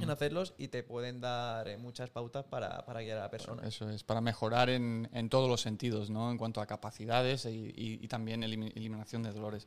[0.00, 3.66] en hacerlos y te pueden dar eh, muchas pautas para, para, guiar a la persona.
[3.66, 6.30] Eso es, para mejorar en, en todos los sentidos, ¿no?
[6.30, 9.66] En cuanto a capacidades y, y, también eliminación de dolores.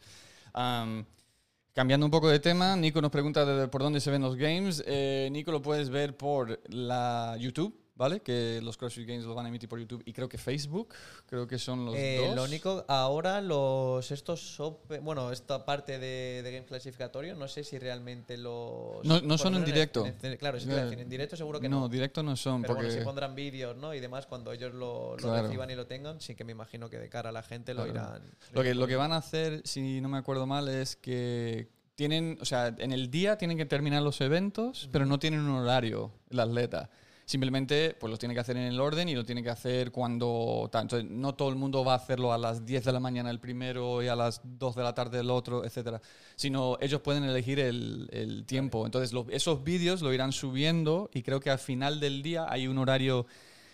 [1.73, 4.83] cambiando un poco de tema, Nico nos pregunta por dónde se ven los games.
[4.85, 8.21] Eh, Nico lo puedes ver por la YouTube, ¿vale?
[8.21, 10.93] Que los CrossFit Games los van a emitir por YouTube y creo que Facebook,
[11.25, 12.35] creo que son los eh, dos.
[12.35, 14.57] Lo único, ahora los estos,
[15.01, 19.03] bueno, esta parte de, de Games clasificatorio, no sé si realmente los...
[19.03, 20.05] No, son en directo.
[20.39, 20.87] claro, si yeah.
[20.87, 21.81] en directo seguro que no.
[21.81, 22.61] No, directo no son.
[22.61, 22.87] Pero porque...
[22.87, 23.93] bueno, si pondrán vídeos, ¿no?
[23.93, 27.09] Y demás, cuando ellos lo, reciban y lo tengan, sí que me imagino que de
[27.09, 28.23] cara a la gente lo irán...
[28.53, 32.37] Lo que, lo que van a hacer, si no me acuerdo mal, es que tienen,
[32.41, 36.11] o sea, en el día tienen que terminar los eventos, pero no tienen un horario
[36.29, 36.89] el atleta.
[37.31, 40.69] Simplemente pues lo tiene que hacer en el orden y lo tiene que hacer cuando...
[40.73, 43.39] Entonces, no todo el mundo va a hacerlo a las 10 de la mañana el
[43.39, 46.01] primero y a las 2 de la tarde el otro, etcétera.
[46.35, 48.85] Sino ellos pueden elegir el, el tiempo.
[48.85, 52.77] Entonces esos vídeos lo irán subiendo y creo que al final del día hay un
[52.77, 53.25] horario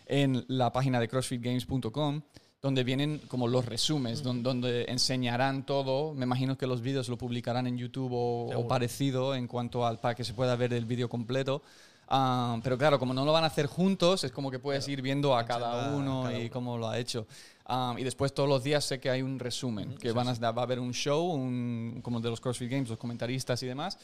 [0.05, 2.21] en la página de crossfitgames.com
[2.61, 6.13] donde vienen como los resúmenes, donde, enseñarán todo.
[6.13, 9.99] Me imagino que los vídeos lo publicarán en YouTube o, o parecido en cuanto al
[9.99, 11.63] para que se pueda ver el vídeo completo.
[12.09, 15.01] Ah, pero claro, como no lo van a hacer juntos, es como que puedes ir
[15.01, 17.27] viendo a cada uno y cómo lo ha hecho.
[17.65, 20.61] Ah, y después todos los días sé que hay un resumen, que van a, va
[20.61, 23.97] a haber un show, un, como de los CrossFit Games, los comentaristas y demás,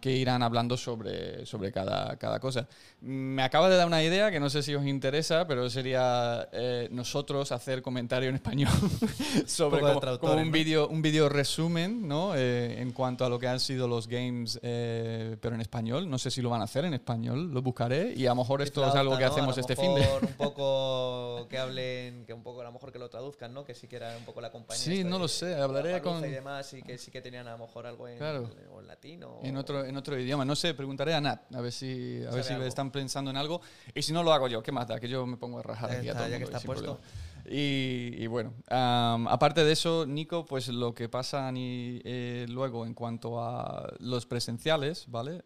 [0.00, 2.66] que irán hablando sobre, sobre cada, cada cosa.
[3.00, 6.88] Me acaba de dar una idea que no sé si os interesa, pero sería eh,
[6.90, 8.72] nosotros hacer comentario en español
[9.46, 12.34] sobre como, un vídeo un video resumen ¿no?
[12.34, 16.08] Eh, en cuanto a lo que han sido los games, eh, pero en español.
[16.08, 18.62] No sé si lo van a hacer en español, lo buscaré y a lo mejor
[18.62, 20.08] esto es algo que hacemos este fin de...
[20.22, 23.64] un poco que hablen, que un poco a lo mejor que lo traduzcan, ¿no?
[23.64, 24.82] que sí que era un poco la compañía.
[24.82, 26.24] Sí, no lo sé, hablaré con...
[26.24, 28.48] Y demás, y que sí que tenían a lo mejor algo en, claro.
[28.78, 30.44] en latino en otro, en otro idioma.
[30.44, 33.60] No sé, preguntaré a Nat, a ver si, a ver si están pensando en algo.
[33.94, 34.62] Y si no, lo hago yo.
[34.62, 35.00] ¿Qué más da?
[35.00, 37.00] Que yo me pongo a rajar aquí a todo ya que está puesto.
[37.44, 43.42] Y, bueno, aparte de eso, Nico, pues lo que pasa ni, eh, luego en cuanto
[43.42, 45.42] a los presenciales, ¿vale?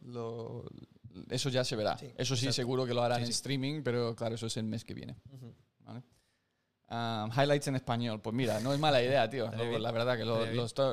[1.31, 1.97] eso ya se verá.
[2.17, 4.95] eso sí, seguro que lo harán en streaming, pero claro, eso es el mes que
[4.95, 5.17] viene.
[5.85, 6.03] ¿vale?
[6.89, 8.21] Highlights en español.
[8.21, 9.51] Pues mira, no es mala idea, tío.
[9.79, 10.45] la verdad que lo,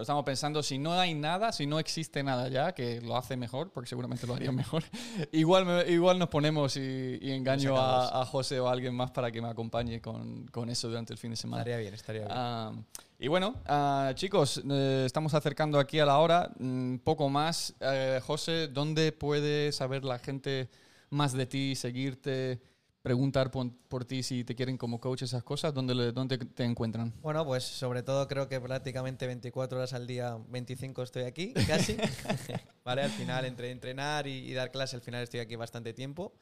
[0.01, 3.71] estamos pensando, si no hay nada, si no existe nada ya, que lo hace mejor,
[3.71, 4.83] porque seguramente lo haría mejor,
[5.31, 9.49] igual, igual nos ponemos y, engaño a, José o a alguien más para que me
[9.49, 11.61] acompañe con, con eso durante el fin de semana.
[11.61, 12.85] Estaría bien, estaría bien.
[13.19, 16.49] y bueno, ah, chicos, eh, estamos acercando aquí a la hora.
[16.59, 17.75] Un mm, poco más.
[17.79, 20.69] Eh, José, ¿dónde puede saber la gente
[21.09, 22.61] más de ti, seguirte?
[23.03, 26.63] Preguntar por, por ti si te quieren como coach, esas cosas, ¿dónde, le- dónde te
[26.63, 27.13] encuentran?
[27.21, 31.97] Bueno, pues sobre todo creo que prácticamente 24 horas al día, 25 estoy aquí, casi.
[32.85, 36.33] vale, al final entre entrenar y, y dar clase, al final estoy aquí bastante tiempo.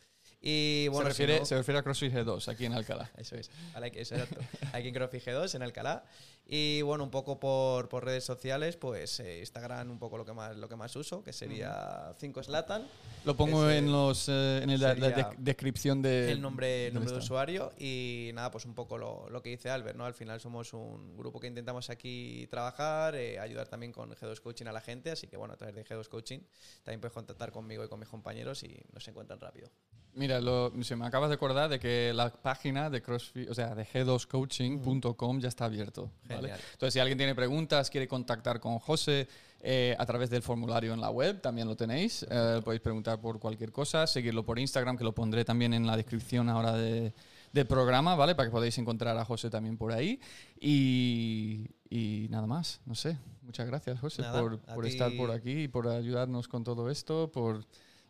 [0.44, 3.12] Y bueno, se, si refiere, no- se refiere a CrossFit G2, aquí en Alcalá.
[3.16, 3.52] Eso es,
[3.94, 4.40] eso, exacto.
[4.74, 6.04] Aquí en CrossFit G2, en Alcalá.
[6.48, 10.34] Y bueno, un poco por, por redes sociales, pues eh, Instagram un poco lo que
[10.34, 12.86] más, lo que más uso, que sería 5 Slatan,
[13.24, 16.32] Lo pongo en, los, eh, en el- la, la desc- descripción de...
[16.32, 19.70] el nombre, el nombre de usuario y nada, pues un poco lo, lo que dice
[19.70, 20.06] Albert, ¿no?
[20.06, 24.66] Al final somos un grupo que intentamos aquí trabajar, eh, ayudar también con G2 Coaching
[24.66, 26.40] a la gente, así que bueno, a través de G2 Coaching
[26.84, 29.70] también puedes contactar conmigo y con mis compañeros y nos encuentran rápido.
[30.14, 33.74] Mira, lo- se me acabas de acordar de que la página de CrossFit, o sea,
[33.76, 36.12] de g2coaching.com ya está abierto.
[36.30, 36.54] ¿vale?
[36.74, 39.28] Entonces, si alguien tiene preguntas, quiere contactar con José
[39.64, 42.26] eh, a través del formulario en la web, también lo tenéis.
[42.30, 45.98] Eh, podéis preguntar por cualquier cosa, seguirlo por Instagram, que lo pondré también en la
[45.98, 47.14] descripción ahora de-
[47.52, 48.34] del programa, ¿vale?
[48.34, 50.20] Para que podáis encontrar a José también por ahí.
[50.60, 53.18] Y, y nada más, no sé.
[53.44, 57.30] Muchas gracias, José, Nada, por, por estar por aquí y por ayudarnos con todo esto,
[57.32, 57.66] por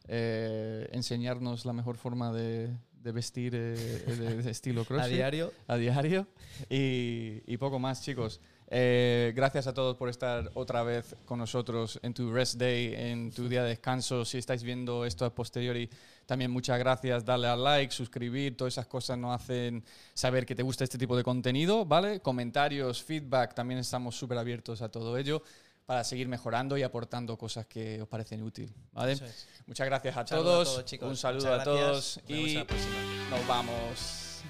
[0.07, 5.51] eh, enseñarnos la mejor forma de, de vestir eh, de, de estilo A CrossFit diario,
[5.67, 6.27] a diario
[6.69, 8.39] y, y poco más, chicos.
[8.73, 13.29] Eh, gracias a todos por estar otra vez con nosotros en tu rest day, en
[13.31, 14.23] tu día de descanso.
[14.23, 15.89] Si estáis viendo esto a posteriori,
[16.25, 17.25] también muchas gracias.
[17.25, 19.83] Darle al like, suscribir, todas esas cosas nos hacen
[20.13, 22.21] saber que te gusta este tipo de contenido, ¿vale?
[22.21, 25.43] Comentarios, feedback, también estamos súper abiertos a todo ello
[25.85, 29.13] para seguir mejorando y aportando cosas que os parecen útiles, ¿vale?
[29.13, 29.47] Es.
[29.67, 31.09] Muchas gracias a todos, chicos.
[31.09, 31.75] un saludo Muchas a gracias.
[31.75, 32.95] todos Nos vemos y próxima.
[33.29, 34.41] nos vamos.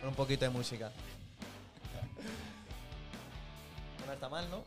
[0.00, 0.90] Con un poquito de música.
[4.06, 4.64] No está mal, ¿no?